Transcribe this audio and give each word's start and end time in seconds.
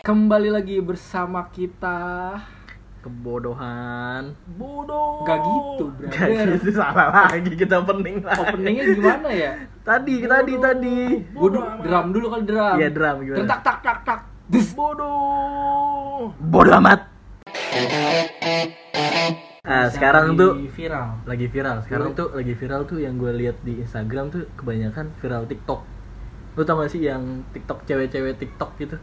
Kembali 0.00 0.50
lagi 0.50 0.78
bersama 0.78 1.50
kita. 1.50 2.38
kebodohan 3.00 4.36
Bodoh. 4.54 5.24
Gak 5.24 5.40
gitu, 5.40 5.84
Gak 6.04 6.20
brother. 6.20 6.46
gitu 6.60 6.70
salah 6.76 7.08
lagi 7.32 7.56
kita 7.56 7.80
opening 7.80 8.20
lagi 8.20 8.44
Openingnya 8.44 8.84
gimana 8.92 9.28
ya? 9.32 9.52
tadi 9.80 10.20
tadi 10.28 10.54
tadi 10.60 10.98
Gue 11.32 11.48
drum 11.80 12.06
dulu 12.12 12.26
kali 12.28 12.44
drum. 12.44 12.76
Iya, 12.76 12.88
drum, 12.92 13.16
gimana? 13.24 13.48
Tak 13.48 13.60
tak 13.64 13.76
tak 13.80 13.98
tak. 14.04 14.20
Bodoh. 14.76 16.30
bodoh 16.38 16.76
amat 16.78 17.00
ah 19.60 19.92
sekarang 19.92 20.40
tuh 20.40 20.56
viral 20.72 21.20
lagi 21.22 21.44
viral 21.44 21.84
sekarang 21.84 22.16
tuh 22.16 22.32
lagi 22.32 22.56
viral 22.56 22.88
tuh 22.88 22.96
yang 22.96 23.20
gue 23.20 23.28
lihat 23.36 23.60
di 23.60 23.76
Instagram 23.76 24.32
tuh 24.32 24.48
kebanyakan 24.56 25.12
viral 25.20 25.44
TikTok 25.44 25.84
lu 26.50 26.64
tau 26.64 26.80
gak 26.80 26.88
sih 26.88 27.04
yang 27.04 27.44
TikTok 27.52 27.84
cewek-cewek 27.84 28.34
TikTok 28.36 28.70
gitu 28.76 28.96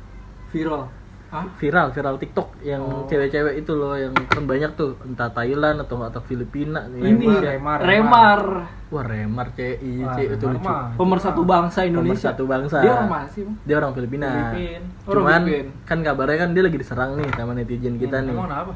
Viral. 0.48 0.88
Hah? 1.28 1.44
viral 1.60 1.92
viral 1.92 2.16
TikTok 2.16 2.56
yang 2.64 2.80
Oh. 2.80 3.04
cewek-cewek 3.04 3.60
itu 3.60 3.72
loh 3.72 3.94
yang 3.94 4.16
kan 4.16 4.48
banyak 4.48 4.72
tuh 4.74 4.96
entah 5.04 5.28
Thailand 5.28 5.84
atau 5.84 6.00
atau 6.00 6.24
Filipina 6.24 6.88
Ini 6.88 7.04
Indonesia. 7.06 7.52
Remar, 7.52 7.78
Remar. 7.84 8.42
wah 8.88 9.04
remar 9.04 9.48
CI 9.52 9.76
Wah, 10.02 10.16
C 10.16 10.24
itu 10.26 10.40
Remar 10.40 10.56
lucu. 10.56 10.72
Pemersatu 10.96 11.42
bangsa 11.44 11.80
Indonesia. 11.84 12.32
Pemersatu 12.32 12.44
bangsa. 12.48 12.78
Dia 12.80 12.92
orang 12.96 13.10
mana 13.12 13.28
sih? 13.28 13.44
Bang? 13.44 13.56
dia 13.62 13.76
orang 13.76 13.92
Filipina 13.92 14.28
Filipin. 14.32 14.82
Orang 15.04 15.16
cuman 15.20 15.42
Filipin. 15.44 15.68
kan 15.84 15.98
kabarnya 16.02 16.38
kan 16.40 16.50
dia 16.50 16.64
lagi 16.64 16.78
diserang 16.80 17.12
nih 17.14 17.28
sama 17.30 17.52
netizen 17.54 17.96
kita 17.96 18.18
nih 18.24 18.32
emang 18.32 18.72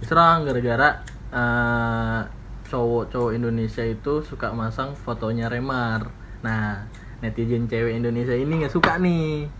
diserang 0.00 0.38
gara-gara 0.42 0.88
eh, 1.30 2.20
cowok-cowok 2.70 3.34
Indonesia 3.34 3.82
itu 3.82 4.22
suka 4.22 4.54
masang 4.54 4.94
fotonya 4.94 5.50
Remar 5.50 6.06
nah 6.40 6.86
netizen 7.20 7.66
cewek 7.66 7.98
Indonesia 7.98 8.32
ini 8.32 8.64
nggak 8.64 8.72
suka 8.72 8.96
nih 8.96 9.50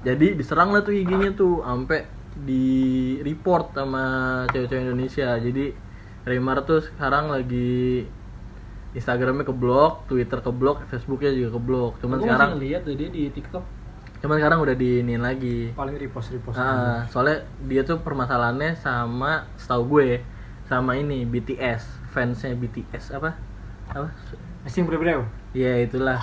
jadi 0.00 0.38
diserang 0.38 0.72
lah 0.72 0.80
tuh 0.80 0.96
IG-nya 0.96 1.36
tuh 1.36 1.60
sampai 1.60 2.08
di 2.40 3.18
report 3.20 3.76
sama 3.76 4.04
cewek-cewek 4.48 4.86
Indonesia 4.86 5.36
jadi 5.36 5.74
Remar 6.24 6.64
tuh 6.64 6.84
sekarang 6.84 7.32
lagi 7.32 8.04
Instagramnya 8.90 9.46
keblok, 9.46 10.04
Twitter 10.10 10.42
keblok, 10.42 10.82
Facebooknya 10.90 11.30
juga 11.30 11.56
keblok. 11.56 12.02
Cuman 12.02 12.18
Gua 12.18 12.26
sekarang, 12.26 12.50
lihat 12.58 12.82
tuh 12.82 12.98
dia 12.98 13.06
di 13.06 13.30
TikTok 13.30 13.80
cuman 14.20 14.36
sekarang 14.36 14.60
udah 14.60 14.76
diinin 14.76 15.24
lagi. 15.24 15.72
Paling 15.72 15.96
repost 15.96 16.28
repost. 16.36 16.60
Ah, 16.60 17.08
soalnya 17.08 17.40
dia 17.64 17.80
tuh 17.88 18.04
permasalahannya 18.04 18.76
sama 18.76 19.48
setahu 19.56 19.96
gue 19.96 20.20
sama 20.70 20.94
ini 20.94 21.26
BTS 21.26 21.82
fansnya 22.08 22.54
BTS 22.54 23.10
apa? 23.12 23.34
Apa? 23.90 24.06
Asing 24.62 24.86
berbeda. 24.86 25.26
ya 25.50 25.82
itulah. 25.82 26.22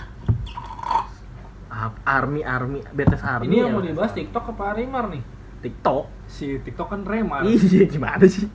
Ah, 1.68 1.92
army 2.08 2.42
army 2.42 2.80
BTS 2.88 3.22
army 3.22 3.52
ini 3.52 3.60
yang 3.60 3.70
ya. 3.70 3.76
mau 3.76 3.84
dibahas 3.84 4.16
TikTok 4.16 4.56
apa 4.56 4.72
Remar 4.74 5.12
nih? 5.12 5.20
TikTok. 5.60 6.08
Si 6.26 6.64
TikTok 6.64 6.88
kan 6.88 7.02
Remar. 7.04 7.44
iya 7.44 7.84
gimana 7.86 8.24
sih? 8.24 8.48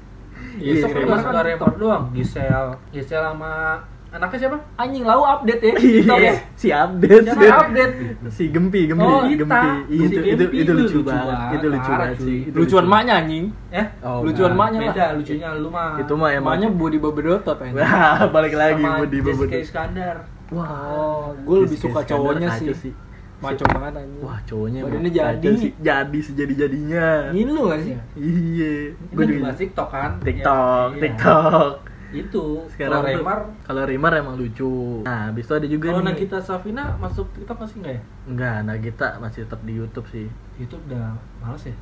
Iya, 0.56 0.80
Iya, 0.80 0.96
Remar. 0.96 1.20
kan 1.20 1.44
Remar 1.44 1.72
doang 1.76 2.04
Gisel. 2.16 2.80
Gisel 2.88 3.20
sama 3.20 3.84
anaknya 4.12 4.38
siapa 4.38 4.58
Anjing 4.76 5.02
lau 5.02 5.24
update 5.24 5.62
ya. 5.62 5.74
TikTok 5.74 6.14
ya. 6.14 6.22
Iya, 6.22 6.32
si 6.52 6.68
update 6.68 7.24
Siapa 7.26 7.56
update 7.64 7.94
si 8.28 8.44
Gempi 8.48 8.80
Gempi 8.84 9.02
Oh, 9.02 9.24
Gempi. 9.24 9.68
Iya, 9.88 10.04
Si 10.04 10.04
itu 10.06 10.18
itu 10.20 10.20
Gempi 10.22 10.44
itu 10.54 10.62
itu 10.62 10.72
lucu 10.74 10.98
banget 11.02 11.36
itu 11.50 11.66
lucu 11.66 11.90
banget 11.90 12.16
sih 12.18 12.38
Itu 12.44 12.56
Lucuan 12.58 12.84
lucu. 12.84 12.92
maknya 12.92 13.12
anjing. 13.18 13.44
eh 13.70 13.86
Oh, 14.00 14.20
Lucuan 14.20 14.52
maknya 14.52 14.78
beda 14.82 15.06
lucunya 15.14 15.48
lu 15.54 15.68
mah 15.68 15.96
itu 15.96 16.12
mah 16.12 16.30
emang 16.30 16.44
Maknya 16.52 16.68
body 16.70 16.98
bebedotot 16.98 17.56
anjing. 17.58 17.80
Wah, 17.80 18.20
balik 18.28 18.52
lagi 18.52 18.78
sama 18.78 19.00
Budi 19.00 19.18
Jessica 19.18 19.36
Budi. 19.38 19.56
Iskandar 19.58 20.16
Wah, 20.48 20.68
Oh, 20.86 21.24
gue 21.34 21.56
lebih 21.64 21.78
suka 21.78 22.00
cowoknya 22.04 22.48
sih. 22.54 22.92
Maco 23.40 23.64
banget 23.66 23.92
anjing. 23.98 24.20
Wah, 24.20 24.38
cowoknya 24.44 24.80
Badannya 24.84 25.10
jadi. 25.10 25.48
sih. 25.56 25.72
jadi 25.80 26.18
sejadi-jadinya. 26.22 27.32
Ngilu 27.32 27.62
gak 27.66 27.80
sih? 27.80 27.94
Iya. 28.14 28.72
Kan 29.10 29.24
juga 29.26 29.50
TikTok 29.50 29.88
kan 29.88 30.10
TikTok, 30.20 30.86
Ya, 30.86 30.94
iya. 30.94 31.02
TikTok. 31.02 31.72
Itu 32.12 32.44
Sekarang 32.68 33.00
kalau 33.00 33.08
Remar 33.08 33.40
kalau 33.64 33.82
Remar 33.88 34.12
emang 34.20 34.36
lucu. 34.36 35.00
Nah, 35.02 35.32
habis 35.32 35.48
itu 35.48 35.54
ada 35.56 35.66
juga 35.66 35.86
kalau. 35.96 36.04
Nagita 36.04 36.38
Safina 36.44 36.94
masuk 37.00 37.26
TikTok 37.32 37.56
masih 37.64 37.76
nggak 37.80 37.94
ya 37.96 38.02
Enggak, 38.28 38.56
Nagita 38.68 39.08
masih 39.18 39.38
tetap 39.48 39.60
di 39.64 39.72
YouTube 39.80 40.06
sih. 40.12 40.28
itu 40.60 40.76
udah 40.88 41.16
males 41.40 41.64
ya 41.64 41.74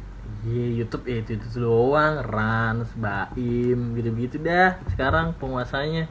Iya, 0.47 0.87
YouTube 0.87 1.11
ya 1.11 1.27
itu, 1.27 1.37
itu 1.37 1.59
doang, 1.59 2.23
Rans, 2.23 2.95
Baim, 2.95 3.99
gitu-gitu 3.99 4.39
dah. 4.39 4.79
Sekarang 4.95 5.35
penguasanya. 5.35 6.07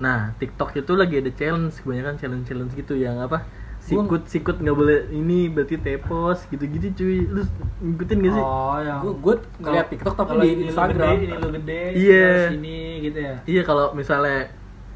Nah, 0.00 0.32
TikTok 0.40 0.72
itu 0.78 0.92
lagi 0.96 1.20
ada 1.20 1.30
challenge, 1.36 1.76
kebanyakan 1.84 2.16
challenge-challenge 2.16 2.72
gitu 2.78 2.94
yang 2.96 3.20
apa? 3.20 3.44
Sikut, 3.88 4.22
sikut 4.24 4.56
nggak 4.58 4.74
boleh 4.74 4.98
ini 5.10 5.48
berarti 5.48 5.76
tepos 5.76 6.44
gitu-gitu 6.46 6.86
cuy. 6.94 7.18
Lu 7.26 7.42
ngikutin 7.80 8.16
gak 8.20 8.32
sih? 8.32 8.44
oh 8.44 8.76
yang 8.78 9.00
Gue 9.00 9.12
gue 9.16 9.34
ngeliat 9.58 9.86
TikTok 9.88 10.14
tapi 10.14 10.32
di 10.34 10.46
ini 10.46 10.60
lu 10.60 10.68
Instagram. 10.68 11.08
gede, 11.08 11.24
ini 11.24 11.34
lu 11.34 11.48
gede 11.54 11.82
Iya. 11.94 12.26
terus 12.28 12.54
ini 12.54 12.78
gitu 13.00 13.18
ya 13.18 13.34
Iya 13.44 13.62
kalau 13.62 13.86
misalnya 13.92 14.38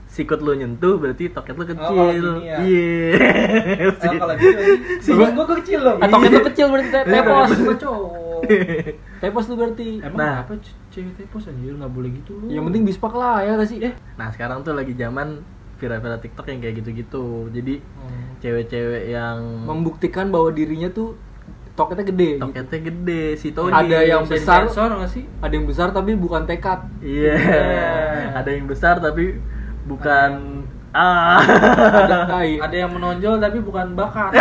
sikut 0.06 0.38
lu 0.38 0.52
nyentuh 0.52 0.94
berarti 0.97 1.25
toket 1.28 1.56
lu 1.56 1.64
kecil. 1.64 1.88
kalau 1.88 2.12
gini 2.12 2.42
ya. 2.44 2.56
Iya. 2.60 3.00
Oh, 3.88 4.19
kalau 4.22 4.34
gitu 4.36 4.60
Si- 5.00 5.10
gua 5.10 5.28
gua 5.31 5.47
kecil 5.54 5.81
loh 5.81 5.94
Atau 5.97 6.19
itu 6.20 6.41
kecil 6.44 6.66
berarti 6.69 6.91
te- 6.91 7.06
tepos. 7.06 7.48
Gua 7.58 7.76
cowok 7.78 8.12
Tepos 9.22 9.44
tuh 9.44 9.54
berarti. 9.54 9.88
emang 10.00 10.19
Nah. 10.19 10.34
apa 10.42 10.52
ce- 10.58 10.75
cewek 10.91 11.14
tepos 11.16 11.47
anjir 11.47 11.72
nggak 11.72 11.88
boleh 11.88 12.10
gitu 12.12 12.36
lu 12.36 12.47
Yang 12.47 12.64
penting 12.66 12.82
bispak 12.84 13.12
lah 13.12 13.41
ya 13.41 13.54
gak 13.54 13.64
sih? 13.66 13.78
Eh, 13.81 13.94
Nah 14.12 14.28
sekarang 14.28 14.60
tuh 14.60 14.72
lagi 14.72 14.92
zaman 14.92 15.41
viral-viral 15.82 16.20
TikTok 16.20 16.47
yang 16.47 16.60
kayak 16.60 16.75
gitu-gitu. 16.78 17.25
Jadi 17.50 17.82
Hmm. 17.82 18.38
cewek-cewek 18.38 19.04
yang 19.09 19.38
membuktikan 19.65 20.31
bahwa 20.31 20.48
dirinya 20.48 20.87
tuh 20.88 21.19
toketnya 21.72 22.04
gede. 22.06 22.28
gitu. 22.32 22.43
toketnya 22.44 22.81
gede 22.84 23.22
si 23.34 23.48
Tony. 23.50 23.72
Ada 23.72 23.98
yang 24.04 24.22
besar. 24.22 24.69
nggak 24.69 25.10
sih 25.10 25.25
Ada 25.41 25.53
yang 25.53 25.66
besar 25.66 25.88
tapi 25.91 26.15
bukan 26.15 26.44
tekad. 26.44 26.87
Iya. 27.00 27.34
Iya. 27.34 27.91
Ada 28.34 28.50
yang 28.53 28.66
besar 28.66 28.97
tapi 28.97 29.41
bukan 29.82 30.31
ah. 30.91 31.41
Ada 31.41 32.16
ada 32.66 32.76
yang 32.76 32.93
menonjol 32.93 33.41
tapi 33.41 33.59
bukan 33.59 33.97
bakat 33.97 34.31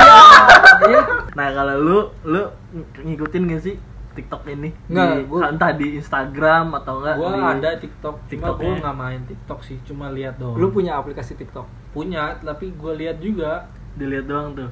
Iya. 0.84 1.02
nah 1.32 1.48
kalau 1.50 1.76
lu 1.78 1.98
lu 2.24 2.42
ng- 2.74 3.08
ngikutin 3.08 3.48
gak 3.48 3.62
sih 3.62 3.76
TikTok 4.12 4.42
ini? 4.48 4.70
Nggak, 4.88 5.08
Di- 5.12 5.26
gua- 5.26 5.50
entah 5.50 5.72
di 5.72 5.88
Instagram 5.96 6.66
atau 6.76 6.94
enggak 7.00 7.16
gua 7.16 7.30
di 7.32 7.42
ada 7.42 7.70
TikTok 7.76 8.16
cuma 8.22 8.28
TikToknya. 8.28 8.62
gua 8.62 8.74
nggak 8.80 8.98
main 8.98 9.22
TikTok 9.26 9.60
sih 9.62 9.78
cuma 9.82 10.06
lihat 10.10 10.36
doang 10.38 10.56
Lu 10.56 10.68
punya 10.70 10.96
aplikasi 10.96 11.34
TikTok. 11.34 11.66
punya 11.92 12.36
tapi 12.40 12.72
gua 12.74 12.94
lihat 12.94 13.20
juga 13.20 13.68
dilihat 13.94 14.26
doang 14.26 14.54
tuh. 14.54 14.72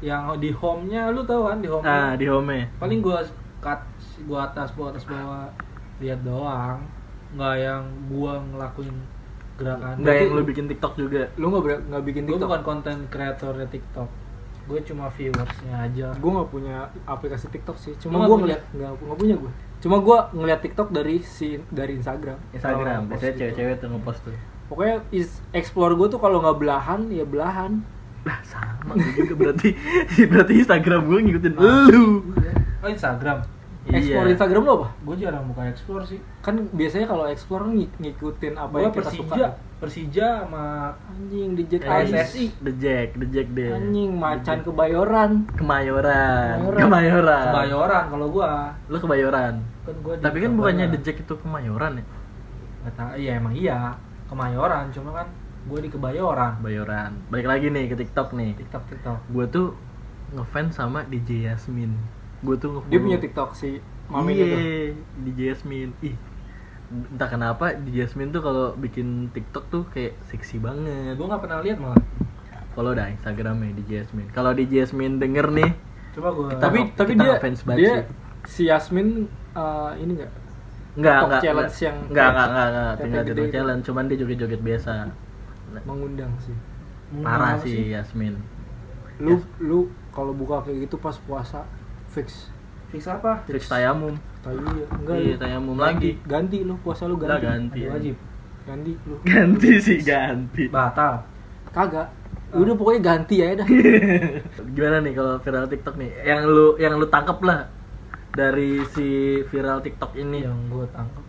yang 0.00 0.32
di 0.40 0.48
home-nya 0.50 1.12
lu 1.12 1.20
tahu 1.22 1.44
kan 1.44 1.60
di 1.60 1.68
home 1.68 1.84
Ah, 1.84 2.16
di 2.16 2.24
home 2.24 2.72
paling 2.76 2.98
gua 2.98 3.20
cut 3.58 3.80
gua 4.24 4.48
atas 4.48 4.72
bawah 4.72 4.90
atas 4.90 5.04
bawah 5.04 5.44
lihat 6.00 6.24
doang 6.24 6.80
nggak 7.30 7.54
yang 7.56 7.84
gua 8.08 8.40
ngelakuin 8.40 8.96
gerakan 9.54 10.00
Enggak 10.00 10.14
yang 10.16 10.24
Berarti- 10.24 10.40
lu 10.40 10.48
bikin 10.48 10.66
TikTok 10.66 10.92
juga. 10.96 11.22
Lu 11.36 11.52
nggak 11.52 11.62
ber- 11.62 11.84
nggak 11.84 12.02
bikin 12.02 12.22
gue 12.24 12.32
TikTok? 12.32 12.48
bukan 12.48 12.62
konten 12.64 12.96
kreatornya 13.06 13.68
TikTok 13.68 14.08
gue 14.70 14.80
cuma 14.84 15.10
viewersnya 15.10 15.74
aja 15.82 16.14
Gue 16.14 16.30
nggak 16.30 16.48
punya 16.48 16.76
aplikasi 17.04 17.50
TikTok 17.50 17.74
sih. 17.74 17.92
Cuma 17.98 18.22
gue 18.22 18.36
ngeliat 18.38 18.62
nggak 18.70 18.90
nggak 18.96 19.18
punya 19.18 19.34
gue. 19.34 19.50
Cuma 19.80 19.96
gue 19.98 20.18
ngeliat 20.32 20.60
TikTok 20.60 20.88
dari 20.88 21.18
si 21.20 21.58
dari 21.68 21.98
Instagram. 21.98 22.38
Instagram, 22.52 23.00
biasanya 23.08 23.32
gitu. 23.32 23.40
cewek-cewek 23.42 23.74
tuh 23.76 23.88
ngepost 23.90 24.20
tuh. 24.22 24.36
Pokoknya 24.66 24.96
is 25.10 25.28
explore 25.50 25.92
gue 25.92 26.06
tuh 26.06 26.16
kalau 26.16 26.38
nggak 26.38 26.56
belahan 26.56 27.10
ya 27.10 27.26
belahan. 27.26 27.82
Lah 28.22 28.38
sama 28.44 28.94
gue 28.94 29.12
juga 29.18 29.34
berarti 29.34 29.74
berarti 30.30 30.52
Instagram 30.58 31.00
gue 31.02 31.18
ngikutin 31.26 31.54
Ah. 31.56 31.88
lu. 31.88 32.22
oh 32.78 32.88
Instagram 32.88 33.42
Explore 33.92 34.24
Iya. 34.24 34.32
Instagram 34.32 34.62
lo 34.62 34.72
apa? 34.76 34.88
gue 34.96 35.16
jarang 35.18 35.44
buka 35.46 35.62
explore 35.66 36.04
sih 36.04 36.18
Kan 36.38 36.70
biasanya 36.70 37.06
kalau 37.06 37.24
explore 37.26 37.64
ng 37.64 37.76
ngikutin 37.96 38.54
apa 38.54 38.70
gue 38.70 38.80
yang 38.80 38.92
kita 38.92 39.02
Persija 39.04 39.24
suka. 39.26 39.48
Persija 39.76 40.26
sama 40.44 40.64
Anjing 41.08 41.50
di 41.52 41.64
Jack 41.66 41.80
PSSI. 41.82 42.44
The 42.60 42.72
Jack, 42.74 43.08
The 43.16 43.26
Jack 43.26 43.48
deh. 43.50 43.70
Anjing 43.72 44.10
macan 44.12 44.58
kebayoran. 44.60 45.30
Kemayoran. 45.50 46.54
Kemayoran. 46.60 46.84
Kemayoran. 46.84 47.44
Kebayoran 47.46 48.04
kalau 48.08 48.26
gue 48.28 48.50
Lu 48.86 48.96
kebayoran. 48.98 49.54
kan 49.80 49.94
gue 49.96 50.14
Tapi 50.16 50.36
kan 50.38 50.50
bukannya 50.54 50.86
The 50.90 51.00
Jack 51.00 51.16
itu 51.20 51.34
Kemayoran 51.34 51.92
ya? 51.96 52.04
nggak 52.80 52.94
tahu 52.94 53.10
iya 53.16 53.32
emang 53.36 53.52
iya 53.52 53.92
Kemayoran 54.24 54.88
cuma 54.88 55.12
kan 55.14 55.28
gue 55.62 55.78
di 55.78 55.88
Kebayoran 55.88 56.60
Kebayoran. 56.60 57.10
Balik 57.26 57.46
lagi 57.46 57.66
nih 57.68 57.84
ke 57.86 57.96
TikTok 57.96 58.32
nih. 58.32 58.54
TikTok 58.56 58.82
TikTok 58.86 59.18
Gue 59.28 59.44
tuh 59.46 59.66
ngefans 60.30 60.76
sama 60.76 61.02
DJ 61.02 61.48
Yasmin. 61.48 62.19
Gue 62.40 62.56
tuh 62.56 62.68
ngefollow. 62.72 62.90
Dia 62.90 63.00
punya 63.00 63.18
TikTok 63.18 63.50
si 63.52 63.78
mami 64.06 64.32
iya, 64.32 64.44
itu. 64.44 64.56
DJ 65.22 65.40
Yasmin. 65.52 65.88
Ih, 66.00 66.16
entah 67.10 67.28
kenapa 67.28 67.72
DJ 67.72 68.04
Yasmin 68.04 68.30
tuh 68.30 68.40
kalau 68.40 68.74
bikin 68.74 69.30
TikTok 69.30 69.64
tuh 69.68 69.82
kayak 69.86 70.18
seksi 70.26 70.58
banget. 70.58 71.14
gue 71.14 71.22
nggak 71.22 71.40
pernah 71.40 71.60
lihat 71.60 71.78
malah 71.78 72.00
Follow 72.70 72.94
dah 72.94 73.06
Instagramnya 73.06 73.74
DJ 73.76 74.02
Yasmin. 74.02 74.26
Kalau 74.30 74.50
DJ 74.50 74.86
Yasmin 74.86 75.18
denger 75.18 75.50
nih, 75.50 75.70
coba 76.12 76.28
gue 76.30 76.46
Kita- 76.48 76.62
Tapi 76.62 76.78
tapi 76.94 77.12
kita 77.12 77.22
dia 77.22 77.32
ngefans 77.36 77.60
banget 77.62 77.80
dia 77.80 77.94
si 78.42 78.62
Yasmin 78.66 79.08
eh, 79.52 79.92
ini 79.98 80.12
enggak 80.16 80.30
Enggak, 80.90 81.18
enggak. 81.22 81.40
challenge 81.40 81.70
enggak, 81.70 81.86
yang 81.86 81.96
enggak, 82.02 82.26
enggak, 82.26 82.46
enggak, 82.46 82.66
enggak, 82.66 82.92
tinggal 82.98 83.22
itu. 83.22 83.52
challenge, 83.52 83.82
cuman 83.84 84.04
dia 84.06 84.16
joget-joget 84.18 84.60
biasa. 84.60 84.92
mengundang 85.86 86.32
sih. 86.40 86.56
Parah 87.22 87.54
sih 87.58 87.90
Yasmin 87.90 88.34
Lu 89.18 89.38
Yes. 89.38 89.42
lu 89.62 89.78
kalau 90.10 90.34
buka 90.34 90.62
kayak 90.62 90.86
gitu 90.86 90.96
pas 90.96 91.14
puasa 91.14 91.62
fix. 92.10 92.50
Fix 92.90 93.06
apa? 93.06 93.46
fix 93.46 93.70
tayamum 93.70 94.18
Tapi 94.42 94.58
enggak 94.82 95.16
iya 95.22 95.34
tayamum 95.38 95.78
Ganti, 95.78 95.86
lagi 95.86 96.10
ganti 96.26 96.58
lu 96.66 96.74
puasa 96.82 97.06
lu 97.06 97.14
ganti. 97.14 97.46
ganti 97.46 97.80
wajib. 97.86 98.16
Ganti 98.66 98.92
lu. 99.06 99.14
ganti 99.30 99.70
sih 99.78 99.98
ganti 100.02 100.66
Batal. 100.66 101.22
Kagak. 101.70 102.10
Udah 102.50 102.74
pokoknya 102.74 103.00
ganti 103.14 103.38
ya 103.38 103.54
dah. 103.54 103.68
gimana 104.74 104.98
nih 105.00 105.14
kalau 105.14 105.38
viral 105.38 105.70
TikTok 105.70 105.94
nih 105.96 106.10
yang 106.26 106.40
lu 106.44 106.74
yang 106.76 106.98
lu 106.98 107.06
tangkep 107.06 107.38
lah 107.46 107.70
dari 108.30 108.82
si 108.90 109.06
viral 109.46 109.78
TikTok 109.80 110.18
ini 110.18 110.42
Yang 110.42 110.58
gue 110.66 110.86
tangkap. 110.90 111.24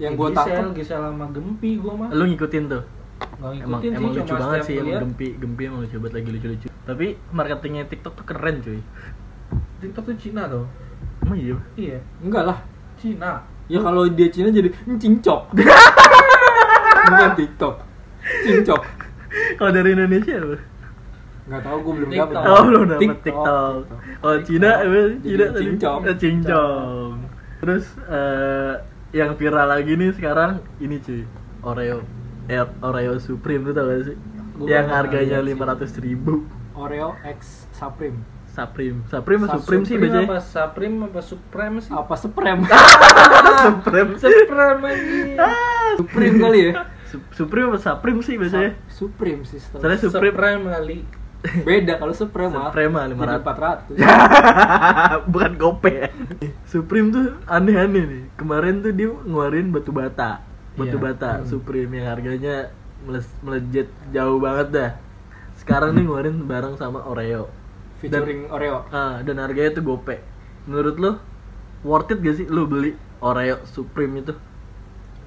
Yang 0.00 0.12
gua 0.16 0.28
tangkep 0.32 0.64
Gisel 0.80 1.00
sama 1.04 1.26
Gempi 1.28 1.70
gue 1.76 1.92
mah. 1.92 2.08
lu 2.08 2.24
ngikutin 2.24 2.64
tuh 2.68 2.84
Gak 3.20 3.52
emang 3.52 3.84
ngikutin 3.84 3.90
emang 3.92 4.12
sih, 4.12 4.20
lucu 4.24 4.32
banget 4.32 4.60
sih 4.64 4.74
emang 4.80 5.00
gempi 5.04 5.28
gempi 5.36 5.62
emang 5.68 5.80
lucu 5.84 5.96
banget 6.00 6.14
lagi 6.16 6.28
lucu 6.32 6.46
lucu 6.48 6.66
tapi 6.80 7.06
marketingnya 7.36 7.84
TikTok 7.84 8.16
tuh 8.16 8.24
keren 8.24 8.56
cuy 8.64 8.80
TikTok 9.80 10.04
tuh 10.12 10.16
Cina 10.20 10.44
tuh. 10.46 10.64
emang 11.24 11.38
iya 11.40 11.56
Iya, 11.76 11.98
enggak 12.20 12.44
lah. 12.44 12.58
Cina. 13.00 13.40
Ya 13.70 13.78
kalau 13.80 14.04
dia 14.12 14.28
Cina 14.28 14.52
jadi 14.52 14.68
cincok. 15.00 15.40
Bukan 17.10 17.32
TikTok. 17.36 17.74
Cincok. 18.44 18.82
kalau 19.56 19.70
dari 19.72 19.96
Indonesia 19.96 20.36
apa? 20.36 20.56
Enggak 21.48 21.60
tahu 21.64 21.76
gue 21.82 21.92
belum 21.96 22.08
dapet. 22.12 22.34
Oh, 22.44 22.62
belum 22.68 22.82
dapet 22.92 23.16
TikTok. 23.24 23.82
Kalau 24.20 24.38
Cina, 24.44 24.70
apa? 24.84 25.00
Jadi 25.16 25.24
Cina 25.24 25.44
tadi? 25.48 26.18
cincong. 26.20 27.12
Eh. 27.16 27.28
Terus 27.60 27.84
eh, 28.08 28.74
yang 29.16 29.30
viral 29.36 29.66
lagi 29.68 29.92
nih 29.96 30.10
sekarang 30.16 30.60
ini 30.80 30.96
cuy, 31.00 31.24
Oreo. 31.64 32.04
Eh, 32.48 32.64
Oreo 32.84 33.16
Supreme 33.20 33.70
tuh 33.70 33.74
tau 33.74 33.84
gak 33.88 34.12
sih? 34.12 34.16
Gua 34.60 34.68
yang 34.68 34.86
harganya 34.92 35.38
lima 35.40 35.64
ratus 35.64 35.96
ribu. 36.00 36.44
Oreo 36.76 37.16
X 37.24 37.64
Supreme. 37.72 38.39
Supreme, 38.62 38.98
Supreme, 39.06 39.42
Sa- 39.42 39.56
Supreme 39.56 39.84
sih 39.84 39.96
bacanya. 39.96 40.26
apa 40.26 40.38
Supreme 40.40 40.96
apa 41.02 41.20
Supreme 41.20 41.76
sih? 41.78 41.90
Apa 41.90 42.14
Supreme? 42.14 42.60
Supreme, 43.66 44.10
Supreme 44.14 44.50
lagi. 44.80 45.20
Supreme 45.96 46.36
kali 46.38 46.58
ya? 46.60 46.72
Su- 47.04 47.26
Supreme 47.34 47.66
apa 47.68 47.78
Supreme 47.78 48.20
sih 48.20 48.34
bacanya? 48.34 48.72
Supreme 48.86 49.42
sih. 49.42 49.58
Soalnya 49.58 49.98
Supreme, 49.98 50.30
Supreme 50.32 50.64
kali. 50.68 50.98
Beda 51.62 51.96
kalau 51.96 52.12
Supreme 52.12 52.52
mah. 52.52 52.68
Supreme 52.68 52.92
mah 52.92 53.04
Jadi 53.06 53.16
500. 53.16 53.96
400. 53.96 55.26
bukan 55.26 55.52
gope. 55.56 55.94
Supreme 56.64 57.08
tuh 57.08 57.24
aneh-aneh 57.46 58.04
nih. 58.04 58.24
Kemarin 58.34 58.74
tuh 58.78 58.92
dia 58.92 59.08
ngeluarin 59.08 59.68
batu 59.68 59.90
bata, 59.90 60.44
batu 60.74 60.94
Iya. 60.94 61.02
bata 61.02 61.30
Hmm. 61.34 61.46
Supreme 61.46 61.90
yang 61.94 62.06
harganya 62.08 62.68
meles- 63.00 63.38
melejit 63.40 63.88
jauh 64.10 64.36
banget 64.36 64.68
dah. 64.70 64.90
Sekarang 65.56 65.92
nih 65.92 66.04
ngeluarin 66.04 66.36
bareng 66.42 66.76
sama 66.76 67.00
Oreo. 67.02 67.48
Featuring 68.00 68.48
Oreo. 68.48 68.88
Ah, 68.88 69.20
dan 69.20 69.36
harganya 69.36 69.70
tuh 69.72 69.84
gope. 69.86 70.16
Menurut 70.64 70.96
lo 70.96 71.12
worth 71.82 72.10
it 72.10 72.18
gak 72.18 72.34
sih 72.34 72.46
lo 72.46 72.64
beli 72.64 72.92
Oreo 73.20 73.60
Supreme 73.64 74.20
itu? 74.20 74.32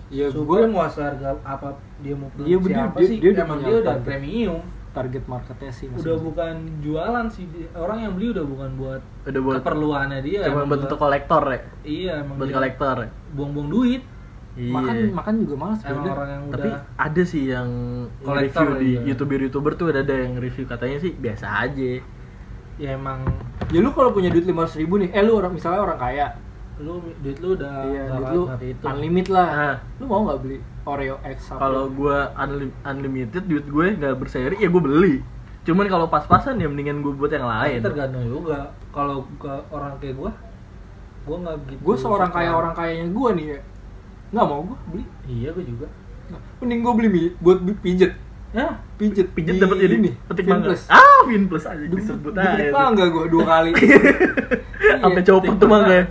Ya 0.10 0.28
gue 0.28 0.34
Supreme 0.36 0.70
mau 0.70 0.86
harga 0.86 1.10
apa 1.42 1.74
dia 1.98 2.14
mau 2.14 2.30
Iya, 2.36 2.58
produksi 2.58 2.70
dia- 2.70 2.84
apa 2.84 2.98
dia- 2.98 3.08
sih? 3.08 3.18
dia 3.18 3.30
udah 3.32 3.44
Emang 3.44 3.60
dia 3.60 3.74
udah 3.76 3.84
target. 3.92 4.06
premium. 4.08 4.62
target 4.94 5.26
marketnya 5.26 5.74
sih. 5.74 5.90
Udah 5.90 6.22
bukan 6.22 6.54
jualan 6.78 7.26
sih. 7.26 7.50
Dia- 7.50 7.66
Orang 7.74 7.98
yang 7.98 8.14
beli 8.14 8.30
udah 8.30 8.46
bukan 8.46 8.78
buat 8.78 9.02
Udah 9.26 9.42
buat 9.42 9.56
keperluannya 9.58 10.22
dia. 10.22 10.46
cuma 10.46 10.70
buat 10.70 10.86
untuk 10.86 11.00
kolektor 11.00 11.42
ya? 11.48 11.62
Iya, 11.82 12.14
emang 12.22 12.38
Buat 12.38 12.46
dia 12.46 12.58
kolektor 12.62 12.96
ya? 13.00 13.10
buang-buang 13.34 13.70
duit. 13.72 14.02
Iya. 14.54 14.70
Makan 14.70 14.96
makan 15.12 15.34
juga 15.42 15.56
malas 15.58 15.80
Emang 15.82 15.98
beda. 15.98 16.12
orang 16.14 16.30
yang 16.30 16.44
Tapi 16.48 16.70
udah 16.70 16.78
ada 16.94 17.24
sih 17.26 17.44
yang 17.48 17.70
Kolektor 18.22 18.66
review 18.70 18.78
di 18.78 19.10
youtuber-youtuber 19.10 19.72
tuh 19.74 19.86
ada 19.90 20.00
ada 20.00 20.14
yang 20.16 20.38
review 20.38 20.66
katanya 20.70 20.98
sih 21.00 21.10
biasa 21.12 21.46
aja. 21.60 21.92
Ya 22.78 22.98
emang 22.98 23.22
Ya 23.74 23.80
lu 23.82 23.90
kalau 23.90 24.14
punya 24.14 24.30
duit 24.30 24.46
500 24.46 24.82
ribu 24.86 25.02
nih, 25.02 25.10
eh 25.14 25.24
lu 25.26 25.34
orang 25.40 25.54
misalnya 25.58 25.82
orang 25.82 25.98
kaya, 25.98 26.38
lu 26.78 27.02
duit 27.26 27.38
lu 27.42 27.58
udah 27.58 27.74
iya, 27.90 28.04
duit 28.06 28.34
lu 28.34 28.42
unlimited 28.86 29.30
lah. 29.34 29.50
Ah. 29.50 29.76
Lu 29.98 30.06
mau 30.06 30.22
nggak 30.30 30.40
beli 30.46 30.58
Oreo 30.86 31.18
X? 31.26 31.54
Kalau 31.58 31.90
unli- 32.38 32.76
unlimited 32.86 33.44
duit 33.50 33.66
gue 33.66 33.86
nggak 33.98 34.14
berseri 34.20 34.62
ya 34.62 34.70
gue 34.70 34.84
beli. 34.84 35.16
Cuman 35.64 35.88
kalau 35.88 36.06
pas-pasan 36.12 36.60
ya 36.60 36.68
mendingan 36.68 37.00
gue 37.02 37.14
buat 37.16 37.32
yang 37.32 37.48
Tapi 37.48 37.56
lain. 37.56 37.80
tergantung 37.82 38.26
juga. 38.28 38.76
Kalau 38.94 39.26
ke 39.40 39.54
orang 39.72 39.98
kayak 39.98 40.16
gua, 40.20 40.32
gua 41.24 41.38
nggak 41.40 41.56
gitu. 41.72 41.82
gue 41.82 41.96
seorang 41.98 42.30
kaya 42.30 42.52
orang 42.52 42.74
kayanya 42.76 43.08
gue 43.10 43.30
nih 43.40 43.46
ya, 43.48 43.60
nggak 44.36 44.46
mau 44.46 44.62
gue 44.68 44.78
beli. 44.92 45.06
Iya, 45.26 45.50
gua 45.56 45.66
juga. 45.66 45.88
Nah, 46.30 46.40
mending 46.62 46.80
gue 46.84 46.94
beli 46.94 47.10
buat 47.42 47.58
pijet, 47.80 48.14
Ya, 48.54 48.68
pijet, 48.96 49.34
Pijet 49.34 49.58
dapat 49.58 49.82
jadi 49.82 49.98
ini, 49.98 50.12
petik 50.24 50.46
Fin 50.46 50.62
mangga. 50.62 50.78
Ah, 50.86 51.26
Fin 51.26 51.50
Plus 51.50 51.66
aja 51.66 51.74
Di- 51.76 51.90
disebut 51.90 52.32
di 52.32 52.38
petik 52.38 52.70
aja. 52.70 52.72
mangga 52.72 53.06
gue 53.10 53.26
dua 53.28 53.44
kali. 53.44 53.72
Sampai 55.02 55.20
Iya. 55.20 55.28
copot 55.28 55.56
tuh 55.58 55.66
mangga 55.68 55.94
ya. 55.96 56.06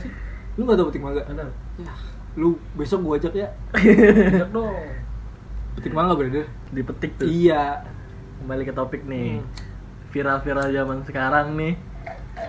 Lu 0.59 0.67
nggak 0.67 0.77
tau 0.77 0.87
petik 0.91 1.03
mangga? 1.03 1.23
Tahu. 1.23 1.51
Ya, 1.79 1.93
lu 2.35 2.49
besok 2.75 2.99
gue 3.01 3.15
ajak 3.17 3.35
ya. 3.37 3.49
Ajak 3.73 4.51
dong. 4.59 4.75
Petik 5.73 5.93
mangga 5.93 6.13
brother. 6.13 6.51
Dipetik 6.69 7.15
tuh. 7.15 7.25
Iya. 7.25 7.87
Kembali 8.39 8.63
ke 8.65 8.75
topik 8.75 9.07
nih. 9.07 9.39
Hmm. 9.39 9.47
Viral-viral 10.11 10.67
zaman 10.69 10.99
sekarang 11.03 11.55
nih. 11.55 11.75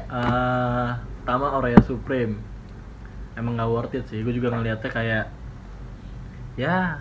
eh 0.10 0.90
pertama 1.22 1.54
Oreo 1.54 1.78
Supreme. 1.80 2.42
Emang 3.34 3.56
gak 3.56 3.70
worth 3.70 3.94
it 3.94 4.10
sih. 4.10 4.20
Gue 4.20 4.34
juga 4.34 4.50
ngeliatnya 4.50 4.90
kayak 4.90 5.26
ya 6.56 6.98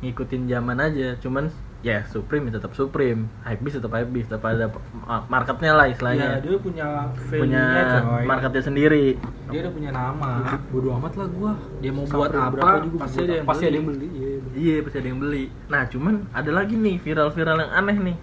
ngikutin 0.00 0.44
zaman 0.44 0.76
aja. 0.78 1.16
Cuman 1.18 1.48
ya 1.84 2.00
Supreme 2.08 2.48
ya 2.48 2.56
tetap 2.56 2.72
Supreme, 2.72 3.28
Hypebeast 3.44 3.76
tetap 3.76 3.92
Hypebeast, 3.92 4.32
tetap 4.32 4.48
ada 4.48 4.72
ma- 4.96 5.20
marketnya 5.28 5.76
lah 5.76 5.84
Ya, 5.84 5.92
istilahnya. 5.92 6.28
dia 6.40 6.56
punya 6.56 6.86
punya 7.28 7.62
coy. 8.00 8.24
marketnya 8.24 8.62
sendiri. 8.64 9.06
Dia 9.52 9.58
udah 9.60 9.72
punya 9.76 9.90
nama. 9.92 10.30
Bodo 10.72 10.96
amat 10.96 11.12
lah 11.14 11.28
gue. 11.28 11.52
Dia 11.84 11.92
mau 11.92 12.08
buat 12.08 12.32
apa, 12.32 12.88
pasti 12.98 13.20
ada 13.22 13.34
yang 13.36 13.46
pasti 13.46 13.62
beli. 13.62 13.68
ada 13.68 13.76
yang 13.76 13.86
beli. 13.86 14.06
Iya, 14.08 14.26
iya. 14.26 14.40
Iya 14.56 14.74
pasti 14.80 14.96
ada 14.96 15.08
yang 15.12 15.20
beli. 15.20 15.44
Nah 15.68 15.82
cuman 15.84 16.14
ada 16.32 16.50
lagi 16.50 16.74
nih 16.74 16.96
viral-viral 16.98 17.56
yang 17.60 17.72
aneh 17.76 17.96
nih. 18.00 18.16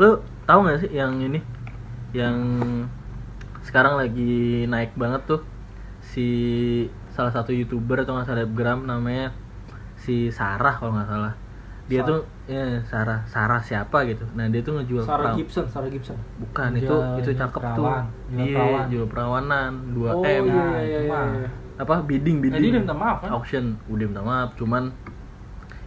Lo 0.00 0.08
tahu 0.42 0.58
nggak 0.64 0.78
sih 0.80 0.90
yang 0.90 1.12
ini? 1.20 1.40
Yang 2.10 2.36
sekarang 3.60 4.00
lagi 4.00 4.64
naik 4.64 4.96
banget 4.96 5.20
tuh 5.26 5.44
si 6.00 6.26
salah 7.12 7.28
satu 7.28 7.52
youtuber 7.52 8.00
atau 8.00 8.16
nggak 8.16 8.24
selebgram 8.26 8.88
namanya 8.88 9.36
si 9.96 10.32
Sarah 10.32 10.80
kalau 10.80 10.96
nggak 10.96 11.12
salah. 11.12 11.34
Dia 11.86 12.00
Sarah. 12.00 12.08
tuh 12.08 12.20
ya 12.46 12.64
Sarah 12.84 13.20
Sarah 13.24 13.60
siapa 13.60 13.98
gitu. 14.04 14.26
Nah 14.32 14.46
dia 14.46 14.58
tuh 14.58 14.74
ngejual 14.74 15.02
Sarah 15.02 15.30
peraw- 15.30 15.36
Gibson, 15.36 15.64
Sarah 15.66 15.86
Gibson. 15.86 16.18
Bukan 16.36 16.68
Jual- 16.74 16.82
itu 16.82 16.96
itu 17.22 17.30
cakep 17.36 17.60
perawan. 17.60 17.76
tuh. 17.76 17.86
Jual 18.28 18.42
Iya 18.42 18.54
perawan. 18.56 18.84
jual 18.88 19.06
perawanan 19.06 19.70
2 19.90 20.02
oh 20.08 20.22
m. 20.22 20.44
iya 20.44 20.50
Nah, 20.52 20.74
iya 20.76 20.98
iya. 20.98 21.00
mah. 21.08 21.26
iya. 21.32 21.48
Apa 21.76 21.94
bidding 22.02 22.36
Eh, 22.36 22.42
bidding. 22.42 22.60
dia 22.60 22.70
udah 22.72 22.82
minta 22.82 22.96
maaf 22.96 23.18
kan? 23.20 23.30
Auction 23.32 23.64
udah 23.86 24.04
minta 24.04 24.22
maaf 24.22 24.50
cuman 24.54 24.90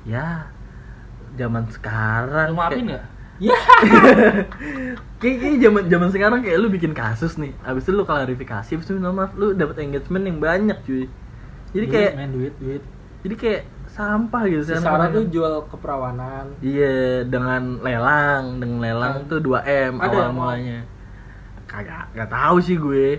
ya 0.03 0.47
zaman 1.35 1.63
sekarang 1.67 2.47
Lu 2.47 2.55
maafin 2.55 2.85
nggak? 2.87 3.05
Ya. 3.39 3.55
kayak 5.19 5.59
zaman 5.59 5.83
zaman 5.85 6.09
sekarang 6.09 6.39
kayak 6.39 6.57
lu 6.57 6.67
bikin 6.67 6.91
kasus 6.91 7.35
nih 7.35 7.51
abis 7.61 7.83
itu 7.83 7.91
lu 7.93 8.03
klarifikasi 8.03 8.69
abis 8.69 8.85
itu 8.85 8.95
minta 8.95 9.11
maaf 9.11 9.31
lu 9.33 9.51
dapet 9.53 9.79
engagement 9.81 10.23
yang 10.23 10.37
banyak 10.37 10.77
cuy 10.81 11.07
jadi 11.69 11.85
Duit, 11.85 11.93
kayak 11.93 12.11
main 12.15 12.31
duit, 12.31 12.53
duit. 12.57 12.83
jadi 13.21 13.35
kayak 13.35 13.61
sampah 13.89 14.43
gitu 14.45 14.63
Si 14.63 14.71
sekarang 14.71 14.85
Sarah 14.85 15.07
tuh 15.09 15.25
jual 15.27 15.53
keperawanan. 15.67 16.45
iya 16.59 17.23
dengan 17.23 17.79
lelang 17.79 18.57
dengan 18.57 18.79
lelang 18.79 19.15
Kan. 19.19 19.29
tuh 19.29 19.39
2 19.41 19.59
m 19.89 19.93
Ada 19.97 20.07
awal 20.09 20.31
mulanya 20.31 20.79
kagak 21.65 22.09
nggak 22.11 22.29
tahu 22.29 22.57
sih 22.59 22.75
gue 22.75 23.17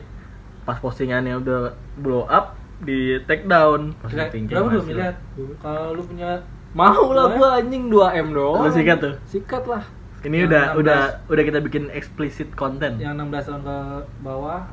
pas 0.62 0.76
postingannya 0.76 1.36
udah 1.36 1.60
blow 1.96 2.24
up 2.24 2.54
di 2.80 3.18
take 3.24 3.44
down 3.44 3.92
thinking 4.30 4.48
Berapa 4.48 4.66
lu 4.66 4.78
masih- 4.78 4.88
miliar? 4.88 5.14
Kalau 5.58 5.92
lu 5.92 6.02
punya 6.02 6.30
Mau 6.70 7.10
lah 7.10 7.34
gua 7.34 7.58
anjing 7.58 7.90
2M 7.90 8.30
doang. 8.30 8.62
Lu 8.62 8.70
sikat 8.70 9.02
tuh? 9.02 9.14
Sikat 9.26 9.66
lah. 9.66 9.82
ini 10.22 10.38
Yang 10.38 10.46
udah 10.46 10.62
16. 10.70 10.80
udah 10.80 11.00
udah 11.26 11.42
kita 11.44 11.58
bikin 11.60 11.84
explicit 11.90 12.48
content 12.54 12.94
yang 12.94 13.18
16 13.18 13.42
tahun 13.42 13.62
ke 13.64 13.76
bawah 14.20 14.70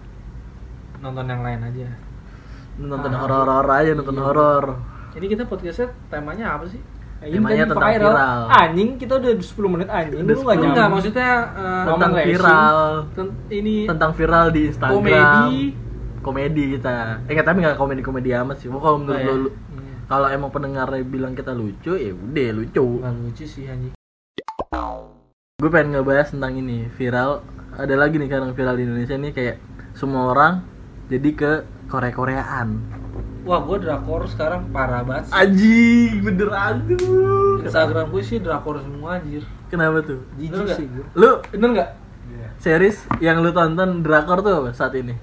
nonton 0.98 1.26
yang 1.26 1.42
lain 1.42 1.60
aja. 1.64 1.90
nonton 2.78 3.10
Ah, 3.10 3.18
horor-horor 3.18 3.68
aja 3.74 3.92
nonton 3.92 4.14
iya. 4.14 4.24
horor 4.24 4.66
Ini 5.18 5.26
kita 5.28 5.44
podcastnya 5.44 5.90
temanya 6.08 6.54
apa 6.54 6.70
sih? 6.70 6.78
Eh, 7.18 7.34
Temanya 7.34 7.66
tadi 7.66 7.74
tentang 7.74 7.92
viral. 7.98 8.40
Anjing 8.48 8.90
kita 8.96 9.14
udah 9.18 9.32
10 9.34 9.42
menit 9.68 9.90
anjing. 9.90 10.22
Udah 10.22 10.26
Lu 10.28 10.30
10 10.30 10.38
enggak 10.38 10.54
nyambung. 10.56 10.70
Enggak, 10.70 10.88
maksudnya 10.88 11.30
Momen 11.58 11.90
tentang 11.90 12.14
viral 12.16 12.78
ten- 13.12 13.38
ini 13.50 13.76
tentang 13.84 14.12
viral 14.14 14.46
di 14.48 14.62
Instagram 14.68 14.98
komedi. 15.02 15.58
komedi 16.20 16.64
kita 16.76 16.96
eh 17.24 17.32
nggak, 17.32 17.46
tapi 17.46 17.58
nggak 17.58 17.76
komedi 17.76 18.02
komedi 18.04 18.30
amat 18.36 18.58
sih 18.60 18.68
kalau 18.70 19.00
menurut 19.00 19.16
Oh, 19.16 19.24
ya. 19.24 19.34
lu- 19.34 19.56
Hmm. 19.72 19.96
kalau 20.06 20.28
emang 20.28 20.52
pendengarnya 20.52 21.02
bilang 21.02 21.34
kita 21.34 21.50
lucu 21.52 21.96
ya 21.96 22.12
udah 22.12 22.48
lucu 22.54 22.84
Bukan 23.00 23.16
lucu 23.24 23.44
sih 23.44 23.66
anjing. 23.66 23.96
gue 25.58 25.70
pengen 25.72 25.90
ngebahas 25.96 26.30
tentang 26.30 26.54
ini 26.54 26.86
viral 26.92 27.42
ada 27.74 27.96
lagi 27.96 28.16
nih 28.16 28.28
sekarang 28.28 28.54
viral 28.54 28.76
di 28.76 28.84
Indonesia 28.84 29.16
nih 29.16 29.32
kayak 29.32 29.56
semua 29.94 30.30
orang 30.30 30.62
jadi 31.08 31.30
ke 31.34 31.52
Korea 31.88 32.12
Koreaan 32.12 32.70
Wah, 33.48 33.64
gue 33.64 33.80
drakor 33.80 34.28
sekarang 34.28 34.76
parah 34.76 35.08
banget. 35.08 35.32
sih. 35.32 35.40
anjing 35.40 36.20
bener 36.20 36.52
aduh. 36.52 37.64
Instagram 37.64 38.12
gue 38.12 38.20
sih 38.20 38.44
drakor 38.44 38.84
semua 38.84 39.24
anjir. 39.24 39.48
kenapa 39.72 40.04
tuh? 40.04 40.20
Jijik 40.36 40.68
sih 40.76 40.84
gue. 40.92 41.06
lu? 41.16 41.40
Bener 41.56 41.70
nggak? 41.72 41.92
series 42.58 43.06
yang 43.22 43.40
lu 43.40 43.54
tonton 43.54 44.02
drakor 44.04 44.44
tuh 44.44 44.66
apa 44.66 44.76
saat 44.76 45.00
ini? 45.00 45.16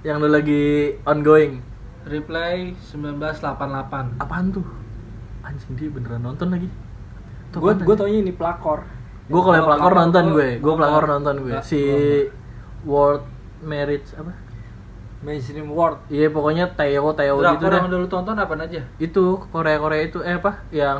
Yang 0.00 0.16
lu 0.24 0.28
lagi 0.32 0.64
ongoing? 1.04 1.60
Replay 2.08 2.72
1988. 2.80 4.16
apaan 4.16 4.46
tuh? 4.48 4.66
Anjing 5.44 5.76
dia 5.76 5.92
beneran 5.92 6.24
nonton 6.24 6.56
lagi. 6.56 6.72
Tuh 7.52 7.60
Gue 7.60 7.76
gue 7.76 7.94
taunya 7.98 8.24
ini 8.24 8.32
pelakor. 8.32 8.88
gue 9.28 9.40
kalau 9.44 9.54
pelakor 9.54 9.92
pelakor 9.92 9.92
nonton 9.92 10.24
gue 10.32 10.32
gue. 10.32 10.50
Gua 10.64 10.74
pelakor 10.80 11.04
nonton 11.04 11.34
gue. 11.44 11.52
Si 11.60 11.80
World 12.88 13.28
Marriage 13.60 14.08
apa 14.16 14.51
Mainstream 15.22 15.68
World. 15.68 16.02
iya 16.08 16.26
pokoknya 16.26 16.66
Teo 16.70 17.10
Teo 17.10 17.34
gitu 17.34 17.40
Drakor 17.40 17.62
deh 17.64 17.76
yang 17.76 17.86
udah 17.86 17.98
lu 17.98 18.08
tonton 18.08 18.34
apa 18.34 18.54
aja? 18.56 18.82
itu 18.96 19.24
Korea 19.48 19.78
Korea 19.78 20.02
itu 20.02 20.18
eh 20.18 20.34
apa 20.34 20.66
yang 20.68 20.98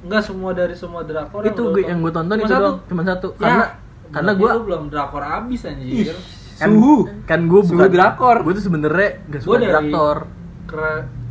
Enggak 0.00 0.22
semua 0.22 0.50
dari 0.50 0.74
semua 0.74 1.00
drakor 1.00 1.40
itu 1.40 1.62
gue 1.70 1.82
yang 1.82 1.98
gue 1.98 2.10
tonton 2.10 2.34
Cuma 2.34 2.42
itu 2.42 2.52
satu. 2.52 2.62
doang 2.62 2.78
cuma 2.84 3.02
satu 3.04 3.28
Ya, 3.32 3.38
karena 3.40 3.64
karena 4.10 4.32
gue 4.34 4.48
lu 4.50 4.62
belum 4.64 4.82
drakor 4.86 5.22
abis 5.22 5.60
anjir. 5.64 6.18
kan, 6.56 6.68
Suhu. 6.68 6.96
kan 7.24 7.40
gue 7.42 7.60
Suhu 7.62 7.72
bukan 7.72 7.90
drakor. 7.90 8.36
gue 8.42 8.52
tuh 8.52 8.64
sebenernya 8.64 9.10
gak 9.28 9.40
Gue 9.40 9.56
suka 9.56 9.68
drakor 9.70 10.18
Kra, 10.66 10.90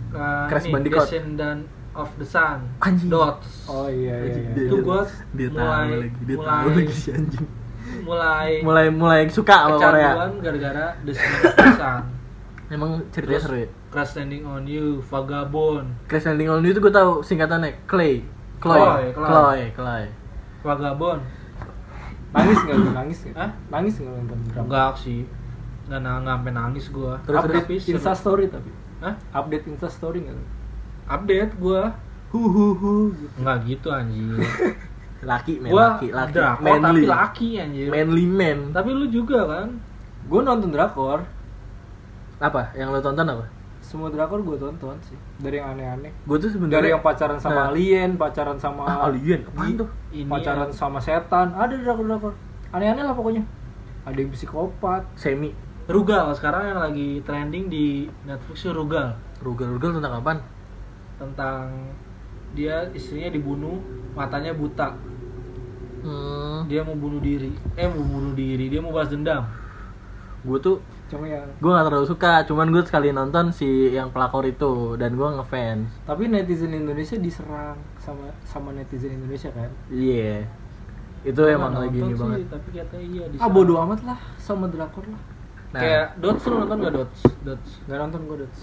uh, 0.10 0.48
Crash 0.48 0.67
Bandicoot. 0.67 1.05
Descendant 1.05 1.62
of 1.91 2.08
the 2.15 2.24
Sun. 2.24 2.60
Anjing. 2.79 3.08
Dots. 3.08 3.67
Oh 3.67 3.88
iya 3.88 4.15
iya. 4.17 4.31
Iya. 4.34 4.51
dia- 4.53 4.67
Itu 4.69 4.75
gua 4.81 5.03
dia 5.31 5.48
tahu 5.50 5.60
mulai- 5.60 6.00
lagi 6.01 6.19
dia 6.22 6.36
mulai- 6.36 6.55
tahu 6.58 6.69
lagi 6.74 6.93
si 6.93 7.10
anjing 7.12 7.48
Mulai 8.00 8.50
mulai 8.62 8.86
mulai 8.88 9.22
suka 9.27 9.65
sama 9.65 9.75
Korea 9.75 10.12
gara-gara 10.38 10.86
the 11.01 11.13
Sun. 11.74 12.03
Emang 12.69 13.01
ceritanya 13.09 13.35
Terus 13.35 13.45
seru 13.45 13.57
ya 13.57 13.69
Crash 13.89 14.13
Landing 14.13 14.43
on 14.45 14.63
You, 14.63 15.01
Vagabond, 15.01 15.88
Crash 16.05 16.25
Landing 16.25 16.49
on 16.49 16.61
You 16.61 16.71
itu 16.71 16.79
gue 16.79 16.93
tahu 16.93 17.19
singkatannya 17.19 17.83
Clay 17.83 18.21
Chloe 18.57 18.77
Chloe, 18.77 19.07
Chloe. 19.11 19.27
Chloe 19.27 19.63
Chloe 19.73 20.07
Vagabond. 20.59 21.21
Nangis 22.29 22.59
nggak 22.61 22.75
lu? 22.77 22.88
Nangis 22.91 23.17
nggak? 23.23 23.35
Hah? 23.35 23.49
Nangis 23.71 23.93
nggak 23.97 24.13
nonton 24.13 24.38
drama? 24.45 24.61
Enggak 24.61 24.93
sih. 24.99 25.21
Nggak 25.89 25.99
na- 26.03 26.19
nggak 26.21 26.35
sampai 26.38 26.53
nangis 26.53 26.85
gua. 26.91 27.13
Terus- 27.25 27.39
Update 27.41 27.65
Tapi 27.65 27.75
seru. 27.79 27.91
Insta 27.97 28.13
Story 28.13 28.45
tapi. 28.51 28.69
Hah? 28.99 29.13
Update 29.33 29.65
Insta 29.65 29.89
Story 29.89 30.17
nggak? 30.21 30.35
lu? 30.35 30.45
Update 31.07 31.53
gua. 31.57 31.83
Hu 32.29 32.41
hu 32.45 32.65
hu. 32.75 32.91
gitu. 33.15 33.33
Enggak 33.41 33.57
gitu 33.65 33.88
anjir. 33.89 34.38
laki 35.19 35.59
men 35.59 35.67
gua 35.75 35.99
laki 35.99 36.07
laki 36.15 36.31
drakor 36.31 36.63
manly 36.63 36.79
tapi 36.79 37.01
laki 37.03 37.49
anjir. 37.59 37.88
manly 37.91 38.23
man 38.23 38.59
Tapi 38.71 38.89
lu 38.93 39.05
juga 39.09 39.39
kan? 39.43 39.67
Gue 40.29 40.41
nonton 40.43 40.69
drakor. 40.69 41.25
Apa 42.39 42.72
yang 42.74 42.89
lo 42.89 43.00
tonton 43.00 43.27
apa 43.27 43.46
Semua 43.79 44.12
drakor 44.12 44.39
gue 44.39 44.55
tonton 44.55 44.96
sih. 45.01 45.15
Dari 45.39 45.58
yang 45.58 45.74
aneh-aneh. 45.74 46.12
gue 46.12 46.38
tuh 46.38 46.51
sebenarnya 46.51 46.75
Dari 46.77 46.89
yang 46.91 47.01
pacaran 47.01 47.39
sama 47.39 47.55
Nah. 47.55 47.67
alien, 47.72 48.10
pacaran 48.15 48.58
sama 48.60 48.81
Ah, 48.84 49.08
alien 49.08 49.39
apaan 49.46 49.72
tuh 49.75 49.89
Ini 50.12 50.27
pacaran 50.27 50.69
sama 50.69 51.00
setan. 51.00 51.51
Ada 51.51 51.74
drakor-drakor. 51.79 52.34
Aneh-aneh 52.69 53.01
lah 53.01 53.15
pokoknya. 53.15 53.43
Ada 54.03 54.17
yang 54.17 54.31
psikopat. 54.31 55.03
semi 55.15 55.51
Rugal 55.86 56.29
sekarang 56.34 56.69
yang 56.69 56.79
lagi 56.79 57.17
trending 57.19 57.65
di 57.65 57.86
Netflix 58.24 58.62
itu 58.62 58.69
Rugal 58.69 59.17
rugal 59.39 59.72
rugal 59.72 59.96
tentang 59.96 60.13
apaan 60.15 60.39
tentang 61.15 61.72
dia 62.51 62.84
istrinya 62.91 63.29
dibunuh, 63.29 63.79
matanya 64.12 64.51
buta. 64.51 64.93
hmm, 66.01 66.67
Dia 66.67 66.81
mau 66.81 66.93
bunuh 66.93 67.19
diri. 67.19 67.51
Eh 67.74 67.86
mau 67.86 68.01
bunuh 68.01 68.34
diri, 68.34 68.67
dia 68.67 68.79
mau 68.79 68.91
balas 68.91 69.10
dendam. 69.10 69.48
gue 70.39 70.58
tuh 70.58 70.77
Cuma 71.09 71.25
ya. 71.25 71.41
gue 71.41 71.71
gak 71.73 71.85
terlalu 71.89 72.05
suka 72.05 72.45
cuman 72.45 72.69
gue 72.69 72.83
sekali 72.85 73.09
nonton 73.09 73.49
si 73.49 73.65
yang 73.89 74.13
pelakor 74.13 74.45
itu 74.45 74.93
dan 74.95 75.17
gue 75.17 75.25
ngefans 75.25 75.89
Tapi 76.05 76.29
netizen 76.29 76.69
Indonesia 76.69 77.17
diserang 77.17 77.77
sama 77.97 78.29
sama 78.45 78.69
netizen 78.77 79.17
Indonesia 79.17 79.49
kan. 79.49 79.73
iya 79.89 80.45
itu 81.25 81.35
Gua 81.35 81.51
emang 81.51 81.73
lagi 81.75 81.99
ini 81.99 82.13
sih, 82.13 82.21
banget 82.21 82.39
Tapi 82.47 82.69
katanya 82.71 83.05
iya 83.09 83.25
di 83.27 83.35
Ah 83.41 83.49
bodo 83.49 83.73
amat 83.83 83.99
lah 84.05 84.19
sama 84.37 84.69
drakor 84.69 85.03
lah. 85.09 85.21
nah 85.73 85.81
Kayak 85.81 86.05
Dots 86.21 86.43
lu 86.45 86.55
nonton 86.61 86.77
gak 86.79 86.93
Dots? 86.93 87.19
Dots. 87.41 87.69
Gak 87.89 87.97
nonton 87.99 88.21
gue 88.29 88.37
dot. 88.45 88.53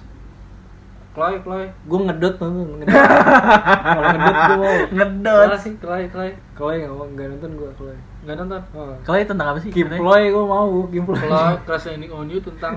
Chloe, 1.16 1.36
Chloe. 1.40 1.66
Gue 1.82 1.98
ngedot 2.02 2.34
nonton. 2.36 2.66
ngedot. 2.76 2.92
Kalau 2.92 4.02
ngedot 4.06 4.36
gue 4.36 4.56
mau. 4.58 4.74
ngedot 4.92 5.40
Chloe, 5.40 5.80
Chloe, 5.80 6.04
Chloe. 6.06 6.30
Kalau 6.52 6.70
nggak 6.70 6.92
mau 6.92 7.06
nggak 7.08 7.26
nonton 7.32 7.50
gue 7.56 7.70
kalau. 7.72 7.96
Gak 8.22 8.36
nonton. 8.36 8.60
Oh. 8.70 8.94
kalau 9.00 9.16
tentang 9.24 9.48
apa 9.48 9.58
sih 9.58 9.70
Kim? 9.70 9.88
Ploy 9.88 10.22
gue 10.28 10.44
mau 10.44 10.68
Kim 10.86 11.02
Ploy. 11.02 11.16
Chloe 11.18 11.56
Crash 11.64 11.86
Landing 11.88 12.12
on 12.14 12.26
You 12.26 12.38
tentang 12.38 12.74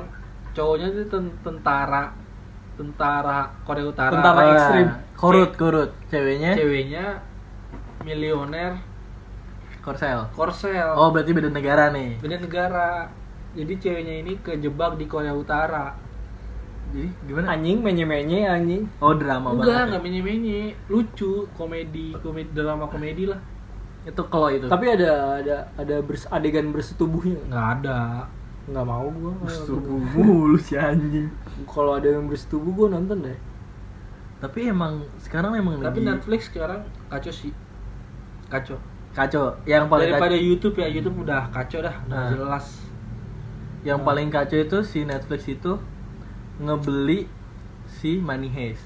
cowoknya 0.50 0.88
itu 0.89 1.03
ten- 1.05 1.36
tentara 1.39 2.15
tentara 2.74 3.39
Korea 3.62 3.86
Utara. 3.86 4.10
Tentara 4.10 4.39
Ah, 4.39 4.50
ekstrim. 4.50 4.88
kurut 5.13 5.51
kurut 5.53 5.91
ceweknya 6.08 6.55
Ceweknya 6.55 7.05
milioner 8.00 8.79
korsel 9.79 10.31
Korsel. 10.31 10.89
oh 10.91 11.12
berarti 11.12 11.31
beda 11.31 11.50
negara 11.50 11.91
nih 11.91 12.15
Beda 12.17 12.38
negara. 12.38 13.12
Jadi 13.51 13.74
ceweknya 13.75 14.15
ini 14.17 14.38
kejebak 14.38 14.96
di 14.96 15.05
Korea 15.05 15.34
Utara. 15.34 15.91
Jadi 16.89 17.05
gimana 17.24 17.46
Anjing 17.51 17.77
menye-menye 17.79 18.39
anjing. 18.43 18.84
oh 18.98 19.13
drama 19.13 19.51
Enggak, 19.51 19.65
banget 19.67 19.86
enggak 19.88 20.03
menye-menye. 20.03 20.62
Lucu, 20.88 21.46
komedi, 21.53 22.13
komedi 22.15 22.50
drama 22.50 22.86
komedi 22.86 23.24
lah. 23.25 23.38
ya. 24.01 24.10
itu 24.10 24.22
kalau 24.25 24.50
itu 24.50 24.65
Tapi 24.65 24.86
ada 24.89 25.12
ada 25.38 25.55
ada 25.75 25.96
bers, 26.01 26.25
adegan 26.27 26.72
bersetubuhnya. 26.72 27.38
Nggak 27.46 27.67
ada. 27.77 28.00
Nggak 28.65 28.86
mau 28.86 29.05
gue. 29.08 29.34
Setubuh 29.46 29.98
mulu 30.15 30.58
si 30.58 30.74
anjing 30.74 31.29
Kalau 31.63 31.93
ada 31.93 32.10
yang 32.10 32.25
bersetubuh 32.25 32.72
gue 32.72 32.88
nonton 32.89 33.22
deh. 33.22 33.38
tapi 34.39 34.65
emang 34.65 35.03
sekarang 35.17 35.51
emang 35.53 35.77
Tapi 35.77 36.00
lagi 36.00 36.08
Netflix 36.08 36.48
sekarang 36.48 36.79
kacau 37.08 37.29
sih. 37.29 37.51
Kacau. 38.48 38.79
kacau 39.12 39.51
yang 39.63 39.86
paling 39.86 40.10
Daripada 40.10 40.31
kacau, 40.31 40.48
YouTube 40.48 40.75
ya, 40.77 40.88
YouTube 40.88 41.17
udah 41.19 41.50
kacau 41.50 41.81
dah, 41.81 41.91
udah 42.01 42.15
Nah. 42.15 42.29
jelas. 42.31 42.65
yang 43.79 44.00
paling 44.00 44.27
kacau 44.27 44.55
itu 44.58 44.79
si 44.81 45.03
Netflix 45.03 45.43
itu 45.46 45.75
ngebeli 46.60 47.25
si 47.88 48.20
Money 48.20 48.51
Heist. 48.51 48.86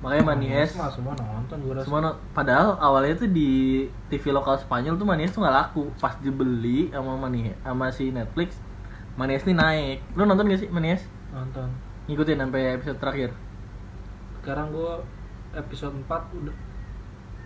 Makanya 0.00 0.32
Money 0.32 0.48
Heist 0.48 0.74
Semua, 0.74 0.88
semua 0.88 1.12
nonton 1.12 1.56
gue 1.60 1.72
rasa. 1.76 1.84
semua 1.84 2.00
no- 2.00 2.18
padahal 2.32 2.80
awalnya 2.80 3.20
tuh 3.20 3.28
di 3.28 3.84
TV 4.08 4.32
lokal 4.32 4.56
Spanyol 4.56 4.96
tuh 4.96 5.04
Money 5.04 5.24
Heist 5.24 5.36
tuh 5.36 5.42
nggak 5.44 5.56
laku. 5.56 5.92
Pas 5.96 6.16
dibeli 6.18 6.88
sama 6.88 7.16
Money 7.16 7.52
sama 7.60 7.92
si 7.92 8.08
Netflix 8.08 8.56
Money 9.14 9.36
Heist 9.36 9.44
ini 9.44 9.54
naik. 9.54 9.98
Lu 10.16 10.24
nonton 10.24 10.48
gak 10.48 10.60
sih 10.60 10.68
Money 10.68 10.96
Heist? 10.96 11.06
Nonton. 11.30 11.68
ngikutin 12.08 12.42
sampai 12.42 12.74
episode 12.74 12.98
terakhir. 12.98 13.30
Sekarang 14.40 14.72
gue 14.72 14.92
episode 15.52 15.94
4 16.08 16.38
udah 16.40 16.56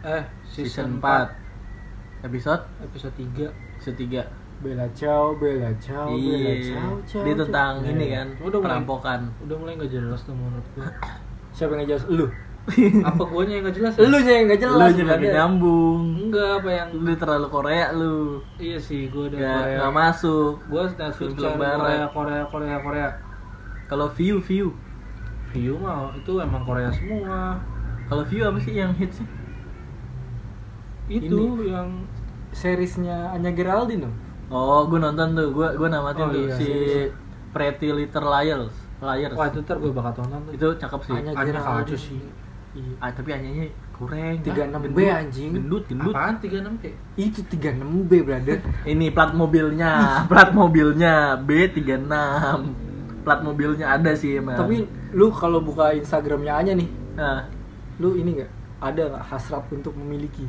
eh 0.04 0.24
season, 0.46 0.94
season, 0.94 1.02
4 1.02 2.24
episode? 2.24 2.62
4 2.80 2.86
episode 2.88 3.14
3 3.18 3.50
episode 3.76 3.96
3 3.98 4.43
Bella 4.60 4.86
ciao, 4.92 5.36
Bella 5.36 5.70
ciao, 5.76 6.08
Bella 6.08 6.16
iya 6.16 6.54
ciao, 6.64 6.92
ciao. 7.04 7.22
dia 7.22 7.34
tentang 7.36 7.72
ciao. 7.78 7.90
ini 7.90 8.06
Nah, 8.06 8.10
kan 8.14 8.26
Udah 8.40 8.58
mulai. 8.58 8.64
perampokan 8.64 9.20
udah 9.40 9.56
mulai 9.56 9.72
nggak 9.76 9.92
jelas 9.92 10.20
tuh 10.22 10.32
menurut 10.32 10.66
gue. 10.72 10.84
Siapa 11.56 11.70
yang 11.72 11.80
ngejelas? 11.84 12.04
Lu. 12.08 12.26
Apa 13.04 13.22
guanya 13.24 13.52
yang 13.54 13.64
nggak 13.68 13.76
jelas? 13.76 13.92
ya? 13.94 14.00
Lu 14.02 14.16
yang 14.18 14.42
nggak 14.46 14.56
lu 14.56 14.64
jelas. 14.64 14.90
berarti. 14.96 15.04
gak 15.20 15.34
nyambung 15.36 16.02
Enggak 16.18 16.50
apa 16.56 16.70
yang 16.72 16.88
lu 16.94 17.12
terlalu 17.14 17.46
Korea 17.48 17.86
lu 17.92 18.16
iya 18.56 18.78
sih 18.80 19.06
gue 19.06 19.24
udah 19.28 19.38
gak, 19.38 19.52
Korea. 19.60 19.78
gak 19.78 19.92
masuk 19.94 20.52
Gue 20.64 20.82
Netflix 20.88 21.30
Film. 21.30 21.52
Korea, 21.54 22.04
Korea, 22.08 22.42
Korea, 22.48 22.76
Korea. 22.80 23.08
kalau 23.84 24.08
view 24.10 24.40
view 24.40 24.72
View 25.52 25.76
mah 25.76 26.10
itu 26.12 26.32
emang 26.34 26.64
Korea 26.64 26.88
semua. 26.90 27.60
kalau 28.04 28.24
view 28.24 28.42
apa 28.42 28.58
sih 28.58 28.74
yang 28.74 28.90
hits 28.92 29.20
sih 29.20 29.28
Itu 31.06 31.68
yang 31.68 32.08
Seriesnya 32.50 33.28
Anya 33.30 33.50
Geraldine 33.50 34.08
dong. 34.08 34.14
Oh 34.54 34.86
gue 34.86 34.98
nonton 34.98 35.34
tuh 35.34 35.48
gue 35.50 35.68
gue 35.74 35.88
namatin 35.90 36.22
Oh, 36.22 36.30
tuh 36.30 36.42
iya, 36.46 36.54
si 36.54 36.64
serius. 36.64 37.10
Pretty 37.50 37.88
Little 37.90 38.26
Liars 38.26 38.74
Liars 39.02 39.34
wah 39.34 39.46
itu 39.50 39.58
ntar 39.60 39.76
gue 39.78 39.90
bakal 39.90 40.12
tonton 40.14 40.40
tuh. 40.46 40.52
itu 40.54 40.66
cakep 40.78 41.00
sih 41.02 41.12
Anya 41.12 41.30
Anya 41.34 41.52
kacau 41.58 41.98
sih. 41.98 42.22
Iya. 42.74 42.94
ah, 42.98 43.10
tapi 43.14 43.30
anyanya 43.30 43.70
kurang 43.94 44.34
36B 44.42 44.82
Gendut, 44.82 45.06
anjing. 45.14 45.50
gendut 45.54 45.84
gendut 45.86 46.10
Apaan 46.10 46.34
36 46.42 46.82
P? 46.82 46.84
Itu 47.14 47.40
36B, 47.46 48.10
brother. 48.26 48.58
ini 48.90 49.06
plat 49.14 49.30
mobilnya 49.30 49.90
plat 50.30 50.50
mobilnya 50.50 51.38
B36 51.38 52.10
plat 53.22 53.40
mobilnya 53.40 53.86
ada 53.94 54.10
sih 54.18 54.42
emang 54.42 54.58
Tapi 54.58 54.82
lu 55.14 55.30
kalau 55.30 55.62
buka 55.62 55.94
Instagramnya 55.94 56.50
Anya 56.58 56.72
nih, 56.74 56.88
nah, 57.14 57.46
lu 58.02 58.18
ini 58.18 58.42
nggak 58.42 58.50
ada 58.82 59.02
nggak 59.06 59.24
hasrat 59.30 59.64
untuk 59.70 59.94
memiliki? 59.94 60.42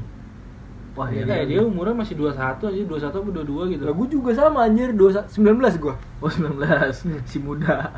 Wah 0.95 1.07
Ya, 1.11 1.21
ini 1.21 1.27
kayak 1.27 1.45
dia 1.51 1.61
umurnya 1.61 1.95
masih 1.95 2.15
21 2.15 2.71
aja, 2.71 2.81
21 2.87 3.11
atau 3.11 3.21
22 3.27 3.73
gitu. 3.75 3.83
Lah 3.83 3.93
gua 3.93 4.07
juga 4.07 4.31
sama 4.31 4.59
anjir, 4.63 4.95
21 4.95 5.27
19 5.27 5.83
gua. 5.83 5.95
oh 6.23 6.31
19 6.31 7.27
si 7.27 7.37
muda. 7.43 7.91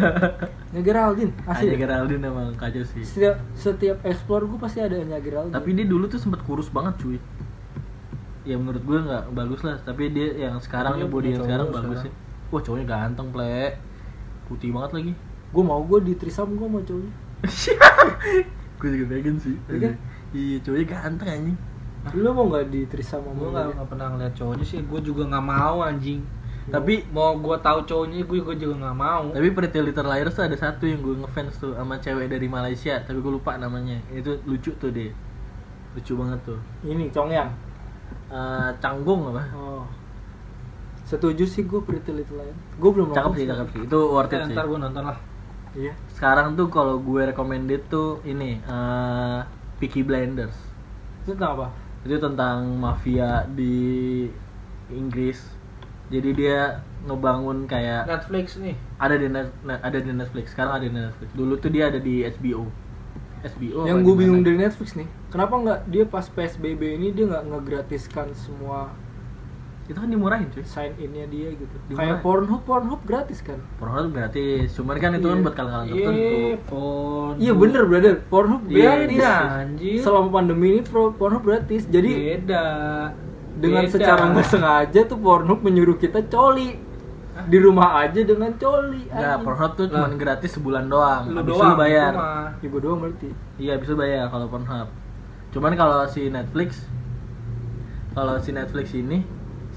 Anya 0.72 0.82
Geraldine, 0.82 1.32
Anya 1.44 1.52
asli. 1.52 1.76
Geraldine 1.76 2.24
emang 2.24 2.56
kacau 2.56 2.82
sih. 2.88 3.04
Setiap 3.04 3.36
setiap 3.52 4.00
explore 4.02 4.48
gua 4.48 4.64
pasti 4.64 4.80
ada 4.80 4.96
Anya 4.96 5.20
Geraldine. 5.20 5.52
tapi 5.52 5.76
dia 5.76 5.84
dulu 5.84 6.08
tuh 6.08 6.16
sempet 6.16 6.40
kurus 6.48 6.72
banget 6.72 6.96
cuy. 7.04 7.20
Ya 8.48 8.56
menurut 8.56 8.80
gue 8.80 8.96
nggak 8.96 9.24
bagus 9.36 9.60
lah 9.60 9.76
tapi 9.84 10.08
dia 10.08 10.48
yang 10.48 10.56
sekarang 10.56 10.96
nih 10.96 11.04
body 11.04 11.36
yang 11.36 11.44
sekarang 11.44 11.68
bagus 11.68 12.08
sih. 12.08 12.12
Wah 12.48 12.64
cowoknya 12.64 12.86
ganteng 12.88 13.28
ple. 13.28 13.76
Putih 14.48 14.72
banget 14.72 14.90
lagi. 14.96 15.12
Gue 15.52 15.64
mau 15.68 15.84
gue 15.84 16.00
di 16.00 16.16
trisam 16.16 16.56
gue 16.56 16.64
mau 16.64 16.80
cowoknya. 16.80 17.12
Gue 18.78 18.94
juga 18.94 19.04
pengen 19.10 19.36
sih. 19.42 19.58
Iya 19.68 19.78
kan? 19.90 19.94
iya 20.32 20.56
cowoknya 20.64 20.86
ganteng 20.86 21.28
anjing 21.28 21.58
lu 22.08 22.30
mau 22.32 22.48
nggak 22.48 22.66
di 22.68 22.80
trisam 22.86 23.20
sama 23.20 23.30
gue 23.32 23.48
gue 23.48 23.74
nggak 23.74 23.88
pernah 23.88 24.06
ngeliat 24.10 24.32
cowoknya 24.32 24.64
sih 24.64 24.80
gue 24.80 25.00
juga 25.02 25.22
nggak 25.26 25.44
mau 25.44 25.76
anjing. 25.82 26.20
Tapi 26.68 27.00
mau 27.08 27.32
gue 27.32 27.56
tahu 27.58 27.78
cowoknya 27.84 28.22
gue 28.22 28.38
gue 28.40 28.56
juga 28.56 28.74
nggak 28.78 28.96
mau. 28.96 29.24
Tapi 29.32 29.48
Pretty 29.50 29.80
Little 29.80 30.04
Liars 30.04 30.32
tuh 30.32 30.44
ada 30.44 30.52
satu 30.54 30.84
yang 30.84 31.00
gue 31.00 31.16
ngefans 31.16 31.56
tuh 31.56 31.72
sama 31.72 31.96
cewek 31.96 32.28
dari 32.28 32.44
Malaysia 32.44 33.00
tapi 33.00 33.18
gue 33.18 33.32
lupa 33.34 33.56
namanya. 33.56 33.96
Itu 34.08 34.40
lucu 34.44 34.72
tuh 34.74 34.88
dia. 34.88 35.12
Lucu 35.92 36.12
banget 36.14 36.40
tuh. 36.44 36.60
Ini 36.82 37.08
Congyang 37.08 37.50
Eh, 38.28 38.70
canggung 38.78 39.28
apa? 39.28 39.44
Oh. 39.52 39.84
Setuju 41.04 41.44
sih 41.44 41.64
gue 41.64 41.80
Pretty 41.80 42.12
Little 42.12 42.36
Liars 42.36 42.56
gue 42.74 42.90
belum 42.90 43.08
cakep 43.10 43.32
sih 43.34 43.46
cakep 43.48 43.66
sih. 43.68 43.80
Itu 43.84 43.98
worth 44.12 44.28
it 44.28 44.38
Eh, 44.38 44.46
sih. 44.46 44.52
ntar 44.52 44.64
gue 44.64 44.78
nonton 44.78 45.04
lah. 45.04 45.18
Iya. 45.72 45.92
Sekarang 46.12 46.52
tuh 46.52 46.68
kalau 46.68 47.00
gue 47.00 47.20
recommended 47.26 47.88
tuh 47.88 48.20
ini 48.22 48.60
eh 48.60 49.40
Peaky 49.76 50.04
Blinders. 50.04 50.56
Itu 51.24 51.32
tentang 51.32 51.56
apa 51.56 51.68
itu 52.02 52.16
tentang 52.18 52.64
mafia 52.74 53.46
di 53.48 54.26
Inggris. 54.90 55.40
Jadi 56.08 56.30
dia 56.32 56.80
ngebangun 57.04 57.68
kayak 57.68 58.08
Netflix 58.08 58.56
nih. 58.56 58.76
Ada 58.96 59.14
di 59.16 59.26
net, 59.28 59.48
net- 59.60 59.82
ada 59.84 59.98
di 60.00 60.10
Netflix. 60.10 60.56
Sekarang 60.56 60.80
ada 60.80 60.86
di 60.88 60.94
Netflix. 60.94 61.28
Dulu 61.36 61.54
tuh 61.60 61.68
dia 61.68 61.92
ada 61.92 62.00
di 62.00 62.24
HBO 62.24 62.88
HBO 63.38 63.86
yang 63.86 64.02
gue 64.02 64.14
bingung 64.18 64.42
dari 64.42 64.58
Netflix 64.58 64.98
nih 64.98 65.06
kenapa 65.30 65.54
nggak 65.54 65.80
dia 65.86 66.02
pas 66.02 66.26
PSBB 66.26 66.98
ini 66.98 67.14
dia 67.14 67.30
nggak 67.30 67.44
ngegratiskan 67.46 68.34
semua 68.34 68.90
itu 69.88 69.96
kan 69.96 70.04
dimurahin 70.06 70.46
cuy 70.48 70.60
sign 70.62 70.92
innya 70.96 71.24
dia 71.26 71.48
gitu 71.50 71.76
Di 71.82 71.92
mana? 71.92 72.00
kayak 72.04 72.16
Pornhub 72.20 72.60
Pornhub 72.62 73.00
gratis 73.02 73.40
kan 73.40 73.56
Pornhub 73.76 74.12
gratis 74.12 74.68
cuman 74.72 74.94
kan 74.94 75.10
itu 75.12 75.24
kan 75.24 75.32
Iya. 75.32 75.42
buat 75.42 75.54
kalangan 75.54 75.84
Iya, 75.86 75.94
tertentu 75.96 76.36
pon. 76.66 77.32
iya 77.36 77.52
bener 77.52 77.82
brother 77.82 78.14
Pornhub 78.22 78.62
Iya, 78.64 78.76
gratis 78.76 79.08
Beda 79.10 79.32
anjir. 79.58 79.98
selama 79.98 80.28
pandemi 80.30 80.66
ini 80.70 80.80
Pornhub 80.86 81.42
gratis 81.42 81.82
jadi 81.86 82.10
beda. 82.12 82.64
dengan 83.56 83.82
Beda. 83.82 83.92
secara 83.92 84.22
nggak 84.28 84.46
sengaja 84.46 85.00
tuh 85.02 85.18
Pornhub 85.18 85.60
menyuruh 85.60 85.96
kita 85.96 86.20
coli 86.24 86.76
di 87.40 87.56
rumah 87.56 88.02
aja 88.02 88.20
dengan 88.20 88.50
coli 88.52 89.08
anjing. 89.08 89.40
Pornhub 89.40 89.72
tuh 89.72 89.86
cuma 89.88 90.10
gratis 90.12 90.50
sebulan 90.52 90.84
doang 90.84 91.22
lu 91.26 91.38
habis 91.38 91.48
itu 91.48 91.56
doang 91.56 91.70
lu 91.70 91.76
bayar 91.78 92.12
ibu 92.60 92.76
doang 92.76 92.98
berarti 93.00 93.30
Iya 93.56 93.74
bisa 93.74 93.92
bayar 93.94 94.28
kalau 94.28 94.46
Pornhub. 94.46 94.92
Cuman 95.48 95.72
kalau 95.74 96.04
si 96.04 96.28
Netflix, 96.28 96.84
kalau 98.12 98.36
si 98.36 98.52
Netflix 98.52 98.92
ini, 98.92 99.24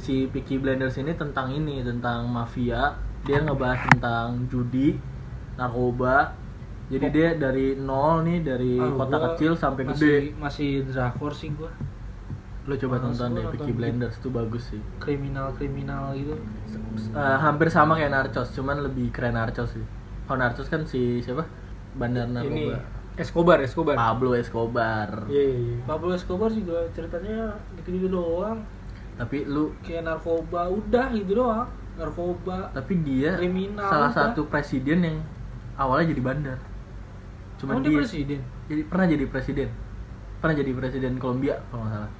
si 0.01 0.25
Peaky 0.25 0.57
Blinders 0.57 0.97
ini 0.97 1.13
tentang 1.13 1.53
ini, 1.53 1.85
tentang 1.85 2.25
mafia. 2.25 2.97
Dia 3.21 3.45
ngebahas 3.45 3.85
tentang 3.93 4.49
judi, 4.49 4.97
narkoba. 5.53 6.33
Jadi 6.89 7.07
dia 7.13 7.37
dari 7.37 7.77
nol 7.77 8.25
nih, 8.25 8.41
dari 8.41 8.75
Ah, 8.81 8.91
kota 8.97 9.17
kecil 9.31 9.53
sampai 9.53 9.85
masih, 9.85 9.95
gede. 9.95 10.15
Masih 10.41 10.69
drakor 10.89 11.31
sih 11.31 11.53
gua. 11.53 11.69
Lo 12.65 12.73
coba 12.75 12.97
Males 12.99 13.15
tonton 13.15 13.29
gua 13.31 13.37
deh 13.37 13.45
Peaky. 13.55 13.71
Blinders 13.77 14.17
tuh 14.19 14.33
bagus 14.33 14.73
sih. 14.73 14.81
Kriminal-kriminal 14.97 16.17
gitu. 16.17 16.35
Eh, 17.15 17.37
hampir 17.39 17.69
sama 17.69 17.93
kayak 17.95 18.11
Narcos, 18.11 18.51
cuman 18.57 18.81
lebih 18.81 19.13
keren 19.13 19.37
Narcos 19.37 19.77
sih. 19.77 19.85
Kalau 20.25 20.41
Narcos 20.41 20.67
kan 20.67 20.81
si 20.83 21.21
siapa? 21.21 21.45
Bandar 21.95 22.25
ini 22.27 22.35
narkoba. 22.73 22.77
Escobar 23.19 23.57
Escobar 23.59 23.95
Pablo 23.99 24.31
Escobar. 24.33 25.27
iya 25.27 25.43
iya 25.51 25.59
iya. 25.75 25.77
Pablo 25.83 26.15
Escobar 26.15 26.47
juga 26.47 26.87
ceritanya 26.95 27.53
gitu-gitu 27.77 28.07
doang. 28.07 28.63
Tapi 29.13 29.37
lu 29.43 29.71
Kayak 29.79 30.03
narkoba 30.07 30.61
udah 30.67 31.05
gitu 31.11 31.31
doang. 31.35 31.67
Narkoba. 31.91 32.71
tapi 32.71 32.93
dia 33.01 33.35
Kriminal, 33.35 33.85
salah 33.85 34.09
udah. 34.09 34.31
satu 34.31 34.47
presiden 34.47 34.99
yang 35.01 35.17
awalnya 35.75 36.09
jadi 36.09 36.23
bandar 36.23 36.57
cuma 37.55 37.77
dia, 37.77 37.83
dia 37.85 37.99
presiden. 37.99 38.39
jadi 38.65 38.81
pernah 38.87 39.05
jadi 39.05 39.25
presiden 39.27 39.69
pernah 40.39 40.55
jadi 40.55 40.71
presiden 40.73 41.11
Kolombia 41.15 41.61
kalau 41.67 41.83
nggak 41.83 41.93
salah 41.93 42.11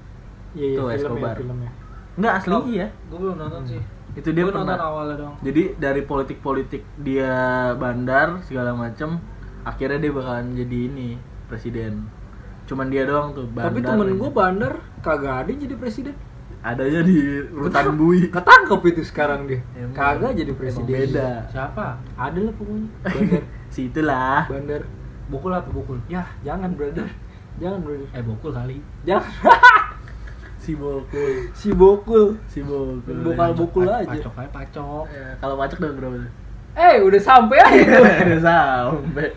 iya 0.54 0.66
iya 0.68 0.78
Tuh, 0.78 0.86
film 0.86 0.92
ya 0.92 1.00
Escobar. 1.00 1.34
filmnya 1.34 1.72
nggak 2.14 2.34
asli 2.36 2.52
Oh, 2.52 2.64
iya 2.68 2.88
Gue 3.08 3.18
belum 3.18 3.36
nonton 3.40 3.62
sih. 3.66 3.82
itu 4.12 4.30
dia 4.30 4.44
Gua 4.44 4.52
pernah 4.54 4.76
awalnya 4.78 5.16
doang. 5.18 5.36
jadi 5.42 5.64
dari 5.80 6.02
politik 6.04 6.38
politik 6.40 6.82
dia 7.00 7.34
bandar 7.74 8.28
segala 8.44 8.76
macem 8.76 9.18
akhirnya 9.64 9.98
dia 10.00 10.12
bakalan 10.12 10.54
jadi 10.54 10.78
ini 10.86 11.10
presiden 11.48 12.06
cuman 12.68 12.88
dia 12.88 13.04
doang 13.04 13.32
tuh 13.32 13.48
bandar 13.48 13.72
tapi 13.72 13.80
temen 13.82 14.08
gue 14.14 14.30
bandar 14.30 14.74
kagak 15.00 15.36
ada 15.42 15.52
jadi 15.56 15.74
presiden 15.74 16.14
adanya 16.62 17.02
di 17.02 17.18
rutan 17.50 17.98
bui. 17.98 18.30
ketangkep 18.30 18.82
itu 18.94 19.02
sekarang 19.02 19.50
dia. 19.50 19.60
Emang. 19.74 19.98
kagak 19.98 20.32
jadi 20.38 20.52
Emang 20.54 20.60
presiden. 20.62 20.94
beda. 20.94 21.30
Siapa? 21.50 21.86
ada 22.16 22.40
lah 22.40 22.54
pokoknya. 22.54 22.88
Bandar. 23.18 23.42
Si 23.70 23.82
itulah. 23.90 24.42
Bandar. 24.46 24.82
Bukul 25.28 25.52
apa? 25.54 25.70
Bukul? 25.74 25.98
ya 26.06 26.24
jangan 26.46 26.74
brother. 26.78 27.10
Jangan 27.58 27.80
brother. 27.82 28.08
Eh 28.14 28.24
bukul 28.24 28.52
kali. 28.54 28.78
jangan. 29.04 29.30
Si 30.62 30.78
bokul. 30.78 31.50
Si 31.58 31.74
bokul. 31.74 32.38
Si 32.46 32.62
bokul. 32.62 33.18
Bokal 33.26 33.52
bokul 33.58 33.90
Pa- 33.90 34.06
aja. 34.06 34.14
Pacok 34.14 34.34
aja 34.38 34.50
pacok. 34.54 35.06
Ya, 35.10 35.28
kalau 35.42 35.56
pacak 35.58 35.78
udah 35.82 35.94
berapa 35.98 36.16
tuh? 36.22 36.32
eh 36.72 36.96
udah 37.02 37.18
sampai 37.20 37.58
aja. 37.60 37.98
Udah 38.30 38.40
sampai. 38.46 39.28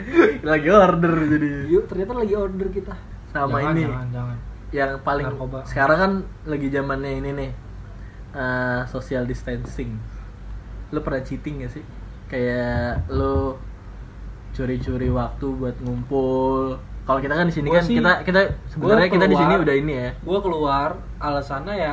Lagi 0.44 0.68
order 0.68 1.14
jadi. 1.26 1.50
Yuk 1.72 1.88
ternyata 1.88 2.12
lagi 2.12 2.34
order 2.36 2.68
kita. 2.68 2.94
Sama 3.32 3.58
jangan, 3.58 3.72
ini. 3.72 3.82
Jangan, 3.88 4.06
jangan. 4.12 4.36
Yang 4.74 4.98
paling 5.00 5.22
Narkoba. 5.30 5.62
sekarang 5.62 5.98
kan 5.98 6.12
lagi 6.44 6.66
zamannya 6.66 7.22
ini 7.22 7.30
nih 7.32 7.50
eh, 8.34 8.80
social 8.90 9.22
distancing. 9.22 9.94
Lo 10.90 10.98
pernah 10.98 11.22
cheating 11.22 11.62
gak 11.62 11.72
sih? 11.72 11.84
Kayak 12.26 13.06
lo 13.06 13.62
curi-curi 14.50 15.06
waktu 15.10 15.46
buat 15.46 15.76
ngumpul. 15.78 16.74
Kalau 17.04 17.20
kita 17.20 17.34
kan 17.36 17.46
di 17.46 17.54
sini 17.54 17.68
Gua 17.70 17.78
kan 17.78 17.84
sih- 17.86 17.98
kita 18.00 18.12
kita 18.26 18.40
sebenarnya 18.66 19.08
kita 19.12 19.26
di 19.30 19.36
sini 19.36 19.54
udah 19.62 19.74
ini 19.76 19.92
ya. 19.94 20.10
Gue 20.18 20.38
keluar 20.42 20.98
alasannya 21.20 21.74
ya 21.78 21.92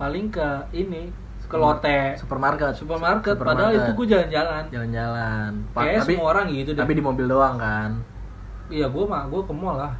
paling 0.00 0.32
ke 0.32 0.48
ini 0.72 1.12
ke 1.44 1.56
lote. 1.56 2.16
Supermarket. 2.16 2.76
Supermarket, 2.76 3.34
padahal 3.36 3.72
itu 3.72 3.90
gue 3.96 4.06
jalan-jalan. 4.06 4.64
jalan-jalan. 4.68 5.50
Kayak 5.72 6.04
tapi 6.04 6.12
semua 6.16 6.26
orang 6.32 6.46
gitu 6.52 6.70
deh. 6.72 6.80
tapi 6.80 6.92
di 6.96 7.02
mobil 7.04 7.24
doang 7.24 7.56
kan. 7.56 7.90
Iya 8.68 8.88
gue 8.88 9.04
mah 9.04 9.24
gue 9.28 9.40
ke 9.44 9.52
mall 9.52 9.76
lah, 9.80 9.92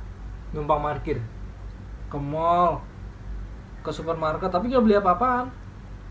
numpang 0.52 0.80
parkir 0.80 1.20
ke 2.08 2.16
mall, 2.16 2.80
ke 3.80 3.90
supermarket 3.90 4.48
tapi 4.48 4.68
gak 4.68 4.80
beli 4.80 4.96
apa-apaan. 4.96 5.48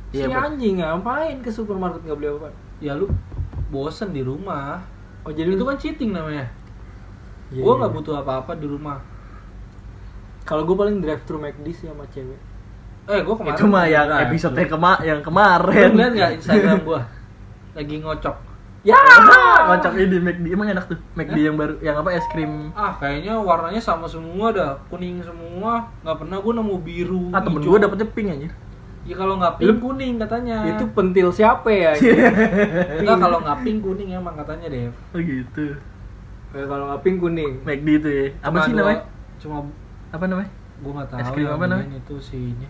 Iya, 0.08 0.24
si 0.24 0.28
Bu. 0.28 0.38
anjing 0.38 0.76
ngapain 0.78 1.38
ke 1.42 1.50
supermarket 1.50 2.00
nggak 2.02 2.16
beli 2.16 2.30
apa 2.32 2.48
Ya 2.80 2.94
lu 2.94 3.12
bosen 3.68 4.10
di 4.10 4.22
rumah. 4.22 4.80
oh 5.22 5.30
jadi 5.30 5.52
itu 5.52 5.62
kan 5.62 5.76
cheating 5.76 6.12
namanya. 6.12 6.48
Iya, 7.50 7.60
gue 7.60 7.68
iya. 7.68 7.78
nggak 7.78 7.94
butuh 7.94 8.16
apa-apa 8.18 8.56
di 8.56 8.66
rumah. 8.66 9.00
kalau 10.44 10.64
gue 10.64 10.76
paling 10.76 10.98
drive 10.98 11.20
thru 11.22 11.36
McD 11.38 11.68
sih 11.70 11.86
sama 11.86 12.08
cewek 12.08 12.40
Eh 13.04 13.20
gue 13.20 13.36
kemarin 13.36 13.52
itu 13.54 13.66
mah 13.66 13.84
yang 13.86 14.08
Nah, 14.08 14.20
episode 14.22 14.56
lu- 14.56 14.64
kema 14.66 14.94
yang 15.02 15.20
Lu 15.20 15.26
kemarin 15.26 15.90
lihat 15.92 16.12
nggak 16.14 16.32
Instagram 16.40 16.80
gue 16.88 17.02
lagi 17.74 17.96
ngocok? 18.00 18.36
Ya 18.88 18.95
kocok 19.67 19.93
ini 19.97 20.17
McD 20.17 20.45
emang 20.50 20.67
enak 20.69 20.88
tuh 20.88 20.95
McD 21.12 21.38
yang 21.38 21.56
baru 21.56 21.76
yang 21.80 22.00
apa 22.00 22.10
es 22.10 22.23
krim 22.30 22.71
Ah 22.71 22.95
kayaknya 22.95 23.36
warnanya 23.36 23.82
sama 23.82 24.08
semua 24.08 24.47
dah 24.50 24.80
kuning 24.88 25.19
semua. 25.19 25.91
Nggak 26.02 26.17
pernah 26.17 26.38
gue 26.39 26.54
nemu 26.56 26.76
biru. 26.80 27.23
ah 27.30 27.41
temen 27.41 27.60
gue 27.60 27.78
dapetnya 27.78 28.08
pink 28.08 28.28
anjir 28.30 28.52
Ya 29.04 29.15
kalau 29.15 29.36
nggak 29.36 29.56
pink 29.58 29.78
kuning 29.78 30.13
katanya. 30.17 30.58
itu 30.67 30.84
pentil 30.91 31.28
siapa 31.32 31.67
ya 31.67 31.91
Enggak 32.97 33.17
kalau 33.23 33.38
nggak 33.39 33.60
pink 33.62 33.80
kuning 33.82 34.10
emang 34.13 34.36
katanya 34.36 34.67
deh. 34.67 34.88
oh 34.88 35.19
gitu 35.19 35.76
Eh, 36.50 36.63
kalau 36.63 36.88
nggak 36.88 37.02
pink 37.04 37.17
kuning 37.17 37.52
McD 37.62 37.88
itu 37.97 38.08
ya 38.10 38.26
apa 38.41 38.58
sih 38.63 38.71
namanya 38.71 39.04
Cuma 39.38 39.67
apa 40.08 40.23
namanya 40.23 40.50
gue 40.78 40.91
nggak 40.93 41.10
tahu. 41.10 41.19
Es 41.19 41.30
krim 41.32 41.47
apa 41.50 41.65
namanya? 41.65 41.97
Itu 41.97 42.15
si 42.19 42.54
ini. 42.54 42.67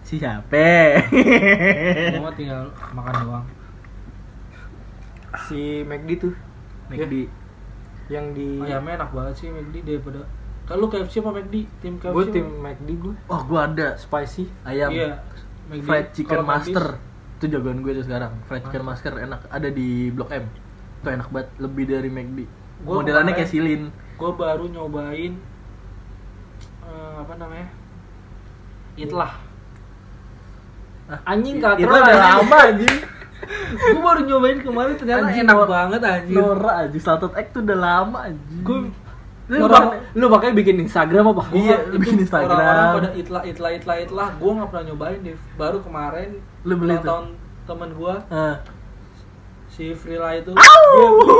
si 0.00 0.16
siapa 0.16 0.56
Gue 2.10 2.18
mah 2.18 2.32
tinggal 2.32 2.64
makan 2.90 3.14
doang. 3.22 3.44
Si 5.48 5.82
McD 5.84 6.10
tuh. 6.20 6.34
McD 6.88 7.28
yang 8.08 8.32
di 8.32 8.56
Ayamnya 8.64 9.04
enak 9.04 9.10
banget 9.12 9.34
sih 9.36 9.48
McD 9.52 9.84
daripada 9.84 10.24
kalau 10.68 10.84
KFC 10.92 11.24
apa 11.24 11.32
McD? 11.32 11.54
Tim 11.80 11.96
KFC 11.96 12.12
gue 12.12 12.24
tim 12.28 12.46
McD 12.60 12.88
gue 13.00 13.14
oh 13.32 13.40
gue 13.48 13.60
ada. 13.60 13.96
Spicy. 13.96 14.44
Ayam. 14.68 14.92
Iya. 14.92 15.24
McD. 15.72 15.84
fried 15.88 16.08
chicken 16.12 16.44
McD, 16.44 16.48
master. 16.52 16.86
Itu 17.40 17.44
jagoan 17.48 17.80
gue 17.80 17.92
tuh 17.96 18.04
sekarang. 18.04 18.32
Fried 18.44 18.62
chicken 18.68 18.84
master. 18.84 19.12
enak. 19.16 19.40
Ada 19.48 19.68
di 19.72 20.12
blok 20.12 20.28
M. 20.28 20.44
Itu 21.00 21.08
enak 21.08 21.28
banget. 21.32 21.48
Lebih 21.56 21.84
dari 21.88 22.10
McD 22.12 22.38
Gua 22.84 23.00
modelannya 23.00 23.32
kayak 23.34 23.50
silin. 23.50 23.90
Gue 24.20 24.30
baru 24.36 24.68
nyobain 24.68 25.32
eh, 26.84 27.14
apa 27.16 27.34
namanya? 27.40 27.68
Itlah. 28.98 29.32
anjing 31.24 31.56
katro 31.56 31.88
udah 31.88 32.16
lama 32.20 32.58
anjing 32.68 32.96
gue 33.70 34.00
baru 34.00 34.20
nyobain 34.22 34.58
kemarin 34.58 34.94
ternyata 34.94 35.24
Anjing, 35.24 35.42
enak 35.42 35.54
Nor- 35.54 35.68
banget 35.68 36.00
anjir. 36.02 36.34
Nora 36.34 36.72
aja 36.80 36.98
salted 36.98 37.32
egg 37.32 37.48
tuh 37.48 37.60
udah 37.60 37.78
lama 37.78 38.18
anjing 38.24 38.62
Gue 38.62 38.78
lu, 39.48 39.64
bak- 39.64 40.12
lu 40.12 40.26
makanya 40.26 40.54
bikin 40.54 40.76
Instagram 40.78 41.24
apa 41.30 41.42
Iya, 41.50 41.76
bikin 41.90 42.20
Instagram. 42.20 42.52
Orang-orang 42.52 42.88
pada 42.94 43.10
itlah 43.14 43.42
itlah 43.42 43.70
itlah 43.72 43.96
itlah, 43.98 44.28
gue 44.34 44.50
nggak 44.52 44.68
pernah 44.68 44.84
nyobain 44.86 45.18
deh. 45.22 45.36
Baru 45.54 45.78
kemarin 45.80 46.28
Lu 46.62 46.74
beli 46.76 46.96
tahun 46.98 47.32
temen 47.64 47.90
gue 47.90 48.14
Eh, 48.28 48.54
si 49.68 49.84
Frila 49.92 50.34
itu 50.34 50.52
dia 50.52 51.08
beli 51.08 51.36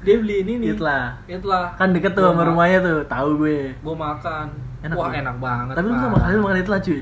dia 0.00 0.16
beli 0.16 0.34
ini 0.40 0.52
nih 0.58 0.68
Itlah. 0.72 1.04
Itlah. 1.26 1.66
Kan 1.74 1.92
deket 1.92 2.12
tuh 2.12 2.22
Gua 2.22 2.32
sama 2.32 2.40
ma- 2.40 2.48
rumahnya 2.48 2.78
tuh, 2.80 2.98
tahu 3.06 3.28
gue. 3.38 3.58
Gua 3.78 3.94
makan. 3.94 4.46
Enak 4.80 4.94
Wah, 4.94 5.06
tuh. 5.06 5.18
enak 5.18 5.36
banget. 5.38 5.74
Tapi 5.74 5.86
lu 5.86 5.96
sama 5.96 6.16
kali 6.16 6.34
makan 6.38 6.58
itlah 6.58 6.80
cuy. 6.80 7.00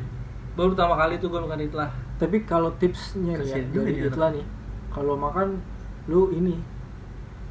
baru 0.52 0.68
pertama 0.72 0.94
kali 0.96 1.14
tuh 1.16 1.28
gua 1.28 1.40
makan 1.44 1.60
Itlah. 1.62 1.90
Tapi 2.16 2.37
kalau 2.42 2.72
tipsnya 2.74 3.37
nih 3.37 3.48
ya, 3.48 3.61
dari 3.66 3.92
Itla 4.02 4.29
nih, 4.33 4.44
kalau 4.88 5.14
makan 5.14 5.61
lu 6.07 6.33
ini 6.33 6.57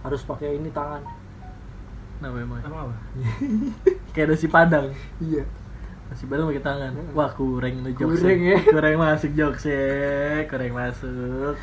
harus 0.02 0.22
pakai 0.22 0.58
ini 0.58 0.70
tangan. 0.70 1.06
Nah, 2.22 2.30
memang. 2.32 2.64
Emang 2.64 2.90
apa? 2.90 2.96
Kayak 4.16 4.34
nasi 4.34 4.48
padang. 4.48 4.90
Iya. 5.20 5.44
Nasi 6.08 6.26
padang 6.26 6.50
pakai 6.50 6.64
tangan. 6.64 6.92
Wah, 7.12 7.30
kurang 7.30 7.84
lu 7.84 7.92
jokes. 7.94 8.22
Kurang 8.22 8.40
ya. 8.42 8.58
Kurang 8.74 8.96
masuk 8.98 9.32
jokes 9.34 9.64
ya. 9.68 9.86
Kurang 10.48 10.74
masuk. 10.74 11.58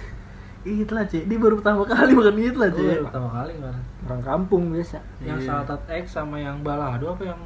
Itlah, 0.63 1.03
Cik. 1.03 1.27
Dia 1.27 1.39
baru 1.43 1.59
pertama 1.59 1.83
kali 1.83 2.15
makan 2.15 2.39
itlah, 2.39 2.71
Oh, 2.71 2.77
Cik. 2.77 2.87
baru 2.87 3.05
pertama 3.09 3.29
kali 3.33 3.51
kemarin. 3.59 3.83
Orang 4.07 4.23
kampung 4.23 4.63
biasa. 4.71 4.99
Yang 5.19 5.39
Iya. 5.43 5.47
salatat 5.49 5.81
egg 5.91 6.07
sama 6.07 6.37
yang 6.39 6.63
balado 6.63 7.07
apa 7.11 7.25
yang 7.25 7.41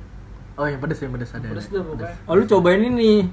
Oh, 0.56 0.64
yang 0.64 0.80
pedes, 0.80 1.00
yang 1.00 1.12
pedes 1.12 1.32
ada. 1.32 1.48
pedes 1.48 1.68
tuh 1.68 1.80
pokoknya. 1.80 2.16
Oh, 2.24 2.32
lu 2.32 2.44
cobain 2.44 2.80
ini. 2.82 3.28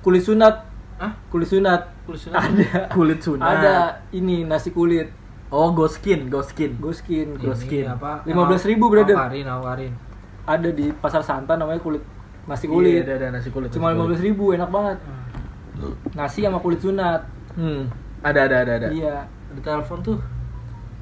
Kulit 0.00 0.20
sunat. 0.22 0.67
Hah? 0.98 1.12
Kulit 1.30 1.46
sunat. 1.46 1.80
Kulit 2.04 2.20
sunat? 2.20 2.38
Ada. 2.42 2.90
Kulit 2.90 3.20
sunat. 3.22 3.46
Ada 3.46 3.74
ini 4.10 4.42
nasi 4.42 4.70
kulit. 4.70 5.08
Oh, 5.48 5.72
goskin, 5.72 6.28
goskin. 6.28 6.76
Goskin. 6.76 7.38
Ini 7.38 7.40
Goskin. 7.40 7.84
apa? 7.88 8.20
15.000, 8.26 8.76
brother. 8.84 9.16
Nawarin, 9.16 9.44
nawarin. 9.46 9.92
Ada 10.44 10.68
di 10.68 10.92
pasar 10.92 11.22
Santa 11.22 11.56
namanya 11.56 11.80
kulit 11.80 12.04
nasi 12.44 12.64
Iya, 12.64 12.72
kulit. 12.72 13.00
ada, 13.04 13.12
ada 13.16 13.26
nasi 13.32 13.48
kulit. 13.48 13.70
Cuma 13.70 13.94
belas 13.94 14.20
ribu, 14.20 14.52
enak 14.52 14.68
banget. 14.68 14.98
Nasi 16.12 16.42
sama 16.42 16.58
kulit 16.58 16.82
sunat. 16.82 17.24
Hmm. 17.54 17.88
Ada, 18.20 18.44
ada, 18.44 18.56
ada, 18.66 18.72
ada. 18.76 18.88
Iya. 18.90 19.24
Ada 19.54 19.60
telepon 19.62 19.98
tuh. 20.02 20.18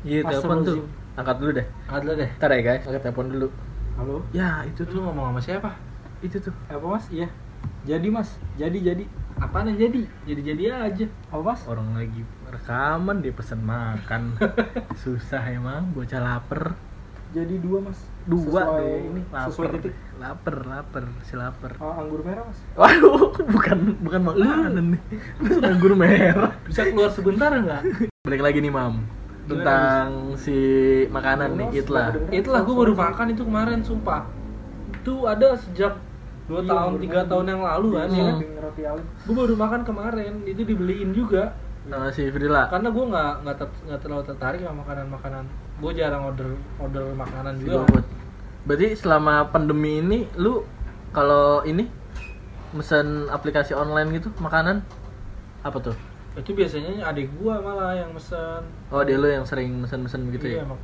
Iya, 0.04 0.22
telepon 0.22 0.58
tuh. 0.62 0.78
Angkat 1.16 1.36
dulu 1.40 1.50
deh. 1.56 1.66
Angkat 1.88 2.00
dulu 2.04 2.14
deh. 2.14 2.30
Ntar 2.36 2.50
ya, 2.52 2.60
guys. 2.62 2.82
Angkat 2.84 3.02
telepon 3.02 3.26
dulu. 3.32 3.48
Halo. 3.96 4.16
Ya, 4.30 4.60
itu 4.62 4.84
Itu 4.84 4.92
lu 4.92 4.98
tuh. 5.00 5.02
ngomong 5.08 5.24
sama 5.32 5.40
siapa? 5.40 5.70
Itu 6.20 6.36
tuh. 6.38 6.52
Apa 6.68 6.84
mas? 6.86 7.08
Iya. 7.08 7.26
Jadi 7.88 8.06
mas. 8.12 8.28
Jadi 8.54 8.78
jadi. 8.84 9.04
Apaan 9.36 9.68
yang 9.68 9.78
jadi? 9.88 10.02
Jadi-jadi 10.24 10.62
aja. 10.72 11.06
Apa 11.28 11.52
mas? 11.52 11.60
Orang 11.68 11.92
lagi 11.92 12.24
rekaman 12.48 13.20
dia 13.20 13.36
pesen 13.36 13.60
makan. 13.60 14.40
Susah 15.04 15.44
emang, 15.52 15.92
bocah 15.92 16.20
lapar. 16.24 16.72
Jadi 17.36 17.60
dua 17.60 17.84
mas. 17.84 18.00
Dua 18.24 18.64
sesuai 18.64 18.80
dong. 18.80 19.06
ini. 19.12 19.22
Lapar. 19.28 19.48
Sesuai 19.52 19.66
titik. 19.76 19.92
Lapar, 20.16 20.56
lapar, 20.64 21.04
si 21.20 21.34
lapar. 21.36 21.72
Oh, 21.84 21.92
anggur 21.92 22.24
merah 22.24 22.48
mas. 22.48 22.60
Waduh, 22.80 23.36
bukan 23.54 23.78
bukan 24.00 24.20
makanan 24.24 24.84
nih. 24.96 25.02
Anggur 25.60 25.92
merah. 25.92 26.56
Bisa 26.64 26.88
keluar 26.88 27.12
sebentar 27.12 27.52
nggak? 27.52 28.08
Balik 28.24 28.40
lagi 28.40 28.58
nih, 28.64 28.72
Mam. 28.72 29.04
Tentang 29.46 30.32
si 30.40 30.56
makanan 31.12 31.60
nih, 31.60 31.84
Itlah. 31.84 32.16
Itulah 32.32 32.64
gue 32.64 32.74
baru 32.74 32.96
makan 32.96 33.36
itu 33.36 33.44
kemarin, 33.44 33.84
sumpah. 33.84 34.24
Itu 34.96 35.28
ada 35.28 35.60
sejak 35.60 36.05
dua 36.46 36.60
Iya, 36.62 36.70
tahun, 36.70 36.92
tiga 37.02 37.18
makan. 37.18 37.30
tahun 37.30 37.46
yang 37.50 37.62
lalu 37.62 37.88
kan. 37.92 38.08
Hmm. 38.08 38.16
ya. 38.16 38.32
Dengan 38.38 38.60
roti. 38.62 38.82
Gue 39.26 39.34
baru 39.34 39.54
makan 39.54 39.80
kemarin, 39.82 40.32
itu 40.46 40.62
dibeliin 40.62 41.10
juga. 41.10 41.44
Sama 41.86 42.10
si 42.10 42.26
Frila. 42.30 42.66
Karena 42.66 42.88
gue 42.90 43.04
nggak 43.06 43.32
nggak 43.46 43.56
ter- 43.58 43.98
terlalu 43.98 44.22
tertarik 44.26 44.60
sama 44.62 44.82
makanan-makanan. 44.82 45.44
Gue 45.78 45.92
jarang 45.94 46.22
order 46.26 46.50
order 46.78 47.04
makanan 47.14 47.54
Si 47.56 47.66
juga. 47.66 47.86
Berarti 48.66 48.88
selama 48.98 49.46
pandemi 49.46 50.02
ini 50.02 50.26
lu 50.34 50.66
kalau 51.14 51.62
ini 51.62 51.86
mesen 52.74 53.30
aplikasi 53.30 53.72
online 53.72 54.10
gitu 54.12 54.34
makanan 54.42 54.82
apa 55.62 55.78
tuh? 55.78 55.96
Itu 56.34 56.52
biasanya 56.52 57.06
adik 57.06 57.32
gua 57.38 57.62
malah 57.62 57.96
yang 57.96 58.10
mesen. 58.12 58.60
Oh, 58.90 59.00
dia 59.00 59.16
lu 59.16 59.24
yang 59.24 59.46
sering 59.46 59.72
mesen-mesen 59.80 60.28
gitu 60.28 60.44
Iya, 60.44 60.66
ya? 60.66 60.76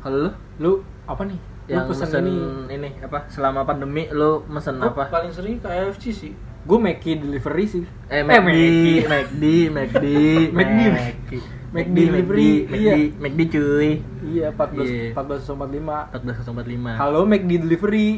Kalau 0.00 0.16
lu 0.16 0.30
Lu 0.56 0.72
apa 1.04 1.26
nih? 1.26 1.36
Yang 1.64 1.84
lu 1.84 1.90
pesen 1.90 2.04
mesen 2.04 2.22
ini. 2.24 2.38
ini. 2.70 2.90
apa? 3.00 3.18
Selama 3.26 3.62
pandemi 3.62 4.08
lu 4.08 4.42
mesen 4.46 4.76
Gua 4.76 4.90
apa? 4.90 5.04
paling 5.08 5.30
sering 5.30 5.56
KFC 5.58 6.04
sih. 6.10 6.32
Gue 6.62 6.78
Mackie 6.78 7.18
delivery 7.18 7.64
sih. 7.66 7.82
Eh, 8.06 8.22
McD, 8.22 8.38
Mackie. 8.38 8.94
McD, 9.10 9.42
McD, 9.66 10.04
McD. 10.48 10.78
McD, 10.86 11.32
McD 11.72 11.96
delivery, 11.96 12.50
McD, 12.62 12.74
iya. 12.76 12.94
McD 13.16 13.40
cuy. 13.48 13.90
Iya, 14.22 14.46
14 14.52 14.84
Iya. 14.84 15.10
1445. 15.10 15.98
1445. 16.12 17.00
Halo 17.00 17.20
McD 17.24 17.50
delivery. 17.58 18.08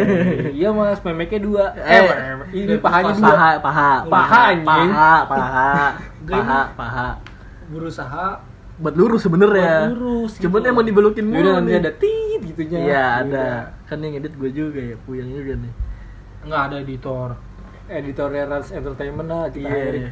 iya 0.58 0.68
mas, 0.70 0.98
memeknya 1.02 1.38
dua. 1.38 1.64
Eh, 1.76 2.02
Eh, 2.02 2.10
ini 2.56 2.74
pahanya 2.78 3.12
dua. 3.12 3.28
paha, 3.28 3.50
paha, 3.60 3.90
Paha, 4.02 4.42
paha, 4.58 5.14
paha, 5.28 5.86
paha, 6.26 6.60
paha. 6.80 7.08
Berusaha 7.68 8.26
Buat 8.74 8.94
lurus 8.98 9.22
sebenernya. 9.22 9.86
Buat 9.86 9.94
lurus, 9.94 10.32
Cuman 10.42 10.58
gitu. 10.58 10.66
emang 10.68 10.82
dibelokin 10.82 11.22
mulu. 11.22 11.46
Nanti 11.52 11.70
nih. 11.70 11.78
ada 11.78 11.92
tit 12.34 12.42
gitunya. 12.50 12.78
Iya, 12.82 13.04
ada. 13.22 13.46
Kan 13.86 14.02
yang 14.02 14.18
edit 14.18 14.34
gue 14.34 14.50
juga 14.50 14.80
ya, 14.82 14.96
puyeng 15.06 15.30
juga 15.30 15.54
nih. 15.54 15.72
nggak 16.44 16.62
ada 16.66 16.76
editor. 16.76 17.28
Editornya 17.84 18.42
Rans 18.44 18.68
Entertainment 18.68 19.28
lah 19.28 19.48
kita 19.48 19.64
Iya. 19.64 19.70
hiring. 19.70 20.08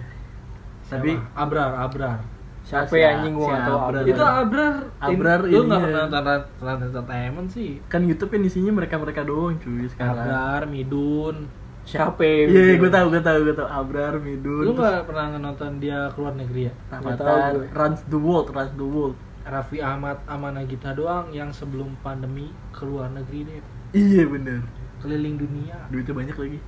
Tapi 0.89 1.13
Siapa? 1.13 1.37
Abrar, 1.37 1.73
Abrar. 1.77 2.19
Siapa 2.63 2.89
Si- 2.89 3.01
ya 3.01 3.19
anjing 3.19 3.35
gua 3.35 3.53
tahu. 3.53 3.59
Abrar. 3.59 3.89
Abrar. 3.91 4.05
Itu 4.07 4.23
Abrar. 4.23 4.75
Abrar 4.97 5.41
lu 5.43 5.51
ini 5.51 5.67
nggak 5.67 5.81
ya. 5.81 5.85
pernah 5.85 6.05
nonton 6.07 6.85
Entertainment 6.89 7.49
sih. 7.51 7.71
kan 7.85 8.01
YouTube 8.07 8.33
yang 8.33 8.45
isinya 8.47 8.73
mereka-mereka 8.73 9.21
doang 9.27 9.57
cuy 9.59 9.85
sekarang. 9.93 10.25
Abrar, 10.25 10.63
Midun. 10.69 11.37
Siapa 11.83 12.23
ya? 12.23 12.47
Iya, 12.47 12.79
gue 12.79 12.91
tahu, 12.93 13.07
gue 13.11 13.21
tahu, 13.21 13.39
gue 13.43 13.55
tahu. 13.59 13.69
Abrar, 13.69 14.15
Midun. 14.17 14.63
Lu 14.63 14.73
nggak 14.73 15.05
pernah 15.05 15.37
nonton 15.37 15.71
dia 15.83 16.07
keluar 16.15 16.33
negeri 16.33 16.71
ya? 16.71 16.73
Nggak 16.89 17.19
tahu 17.19 17.29
Avatar, 17.29 17.53
gue. 17.59 17.67
Runs 17.75 18.01
the 18.09 18.19
World, 18.21 18.49
Runs 18.55 18.73
the 18.79 18.87
World. 18.87 19.17
Raffi 19.43 19.83
Ahmad 19.83 20.23
sama 20.25 20.55
Nagita 20.55 20.95
doang 20.95 21.35
yang 21.35 21.51
sebelum 21.51 21.99
pandemi 22.01 22.51
keluar 22.71 23.11
negeri 23.11 23.43
deh. 23.49 23.63
Iya 23.93 24.25
bener. 24.31 24.63
Keliling 25.03 25.37
dunia. 25.37 25.77
Duitnya 25.91 26.15
banyak 26.15 26.37
lagi. 26.39 26.59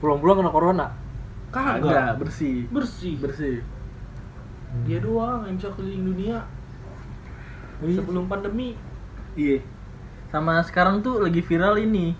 Pulang-pulang 0.00 0.40
kena 0.40 0.52
corona. 0.52 0.86
Kagak. 1.52 2.16
bersih. 2.20 2.64
Bersih. 2.68 3.16
Bersih. 3.20 3.60
Dia 4.84 5.00
doang 5.00 5.48
yang 5.48 5.56
bisa 5.56 5.72
keliling 5.72 6.12
dunia 6.12 6.44
Iya. 7.80 7.96
sebelum 8.00 8.28
pandemi. 8.28 8.76
Iya. 9.36 9.64
Sama 10.28 10.60
sekarang 10.64 11.00
tuh 11.00 11.20
lagi 11.24 11.40
viral 11.40 11.80
ini. 11.80 12.12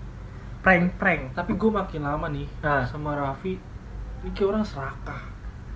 Prank-prank. 0.59 1.33
Tapi 1.37 1.55
gue 1.55 1.71
makin 1.71 2.01
lama 2.03 2.27
nih 2.27 2.47
Ah. 2.61 2.83
sama 2.83 3.15
Raffi 3.15 3.57
ini 4.19 4.29
kayak 4.35 4.49
orang 4.51 4.65
serakah. 4.67 5.21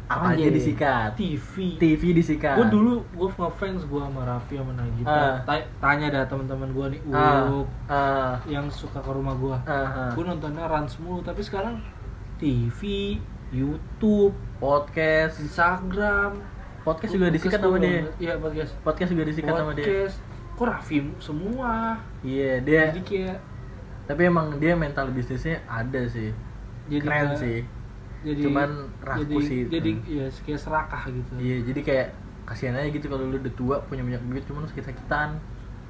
Apa 0.06 0.36
aja 0.36 0.46
disikat. 0.48 1.10
TV. 1.16 1.80
TV 1.80 2.02
disikat. 2.14 2.56
Gue 2.56 2.68
dulu 2.68 2.94
gue 3.10 3.30
ngefans 3.30 3.82
gue 3.84 4.02
sama 4.02 4.22
Raffi 4.24 4.56
sama 4.56 4.72
Nagita. 4.74 5.42
Ta- 5.42 5.68
Tanya 5.80 6.08
dah 6.10 6.24
teman-teman 6.26 6.70
gue 6.70 6.86
nih, 6.92 7.02
Uuk, 7.04 7.68
ah, 7.88 8.36
yang 8.46 8.68
suka 8.68 9.00
ke 9.00 9.10
rumah 9.10 9.34
gue. 9.34 9.56
ah, 9.64 9.72
ah. 9.72 10.10
Gue 10.12 10.24
nontonnya 10.24 10.66
Rans 10.66 11.00
mulu, 11.00 11.20
tapi 11.20 11.40
sekarang 11.40 11.80
TV, 12.36 13.16
YouTube, 13.50 14.32
podcast. 14.58 15.40
Instagram. 15.40 16.42
Podcast 16.84 17.16
juga 17.16 17.32
disikat 17.32 17.58
sama 17.58 17.80
dia. 17.80 18.04
Iya 18.18 18.36
podcast. 18.36 18.76
Podcast 18.82 19.10
juga 19.10 19.24
disikat 19.24 19.54
sama 19.54 19.72
dia. 19.72 19.88
Podcast. 19.88 20.16
Kok 20.54 20.66
Raffi 20.68 20.98
semua? 21.18 21.96
Iya, 22.22 22.60
dia 22.60 22.92
Jadi 22.92 23.02
kayak 23.02 23.38
tapi 24.04 24.28
emang 24.28 24.60
dia 24.60 24.76
mental 24.76 25.08
bisnisnya 25.10 25.64
ada 25.64 26.04
sih. 26.06 26.36
jadi 26.86 27.00
Keren 27.02 27.28
kayak- 27.32 27.40
sih. 27.40 27.58
Jadi 28.24 28.42
Cuman 28.48 28.70
rakus 29.04 29.28
jadi, 29.28 29.36
sih 29.44 29.58
itu. 29.68 29.70
Jadi 29.76 29.92
ya 30.08 30.26
kayak 30.32 30.62
serakah 30.64 31.04
gitu. 31.12 31.32
Iya, 31.38 31.58
jadi 31.68 31.80
kayak 31.84 32.08
kasihan 32.44 32.76
aja 32.76 32.90
gitu 32.92 33.08
kalau 33.08 33.24
lu 33.28 33.40
udah 33.40 33.54
tua 33.56 33.76
punya 33.88 34.04
banyak 34.04 34.24
duit 34.32 34.44
cuman 34.48 34.68
sakit-sakitan. 34.72 35.40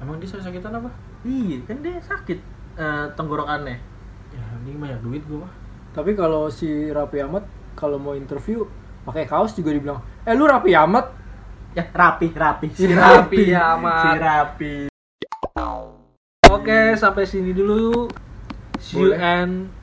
Emang 0.02 0.18
dia 0.18 0.28
sakit-sakitan 0.28 0.72
apa? 0.82 0.90
Iya, 1.22 1.56
kan 1.64 1.76
dia 1.80 1.96
sakit 2.02 2.38
eh, 2.78 3.06
tenggorokannya. 3.14 3.78
Ya 4.34 4.44
ini 4.66 4.74
banyak 4.74 5.00
duit 5.06 5.22
gue 5.30 5.38
mah. 5.38 5.52
Tapi 5.94 6.18
kalau 6.18 6.50
si 6.50 6.90
Raffi 6.90 7.22
Ahmad 7.22 7.46
kalau 7.78 8.02
mau 8.02 8.18
interview 8.18 8.66
pakai 9.06 9.30
kaos 9.30 9.54
juga 9.54 9.70
dibilang, 9.70 10.02
"Eh 10.26 10.34
lu 10.34 10.50
Raffi 10.50 10.74
Ahmad?" 10.74 11.06
Ya, 11.74 11.86
rapi, 11.90 12.30
rapi. 12.30 12.70
Si 12.70 12.86
Rapi 12.94 13.50
amat. 13.50 13.98
Si 13.98 14.10
rapi. 14.22 14.74
Oke, 16.46 16.94
sampai 16.94 17.26
sini 17.26 17.50
dulu. 17.50 18.06
See 18.78 19.02
you 19.02 19.10
and 19.10 19.74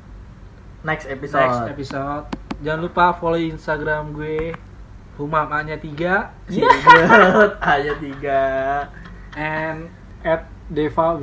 Next 0.83 1.05
episode. 1.05 1.45
next 1.45 1.69
episode. 1.69 2.40
Jangan 2.61 2.81
lupa 2.81 3.13
follow 3.13 3.37
Instagram 3.37 4.13
gue 4.13 4.53
Humamanya 5.17 5.75
3 5.75 6.49
Iya. 6.49 6.69
Hanya 7.59 7.93
tiga. 8.03 8.41
and 9.33 9.89
At 10.21 10.45
Deva 10.67 11.17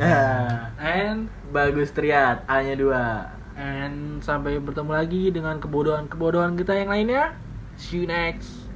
Ah, 0.00 0.72
and 0.76 1.28
Bagus 1.48 1.92
Triat, 1.92 2.42
A-nya 2.48 2.74
dua. 2.74 3.06
and 3.54 4.18
sampai 4.18 4.58
bertemu 4.58 4.92
lagi 4.92 5.22
dengan 5.30 5.58
kebodohan-kebodohan 5.58 6.54
kita 6.54 6.74
yang 6.74 6.90
lainnya. 6.90 7.34
See 7.74 8.02
you 8.02 8.06
next. 8.06 8.66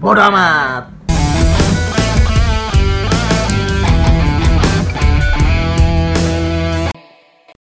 Bodoh 0.00 0.28
amat. 0.28 0.97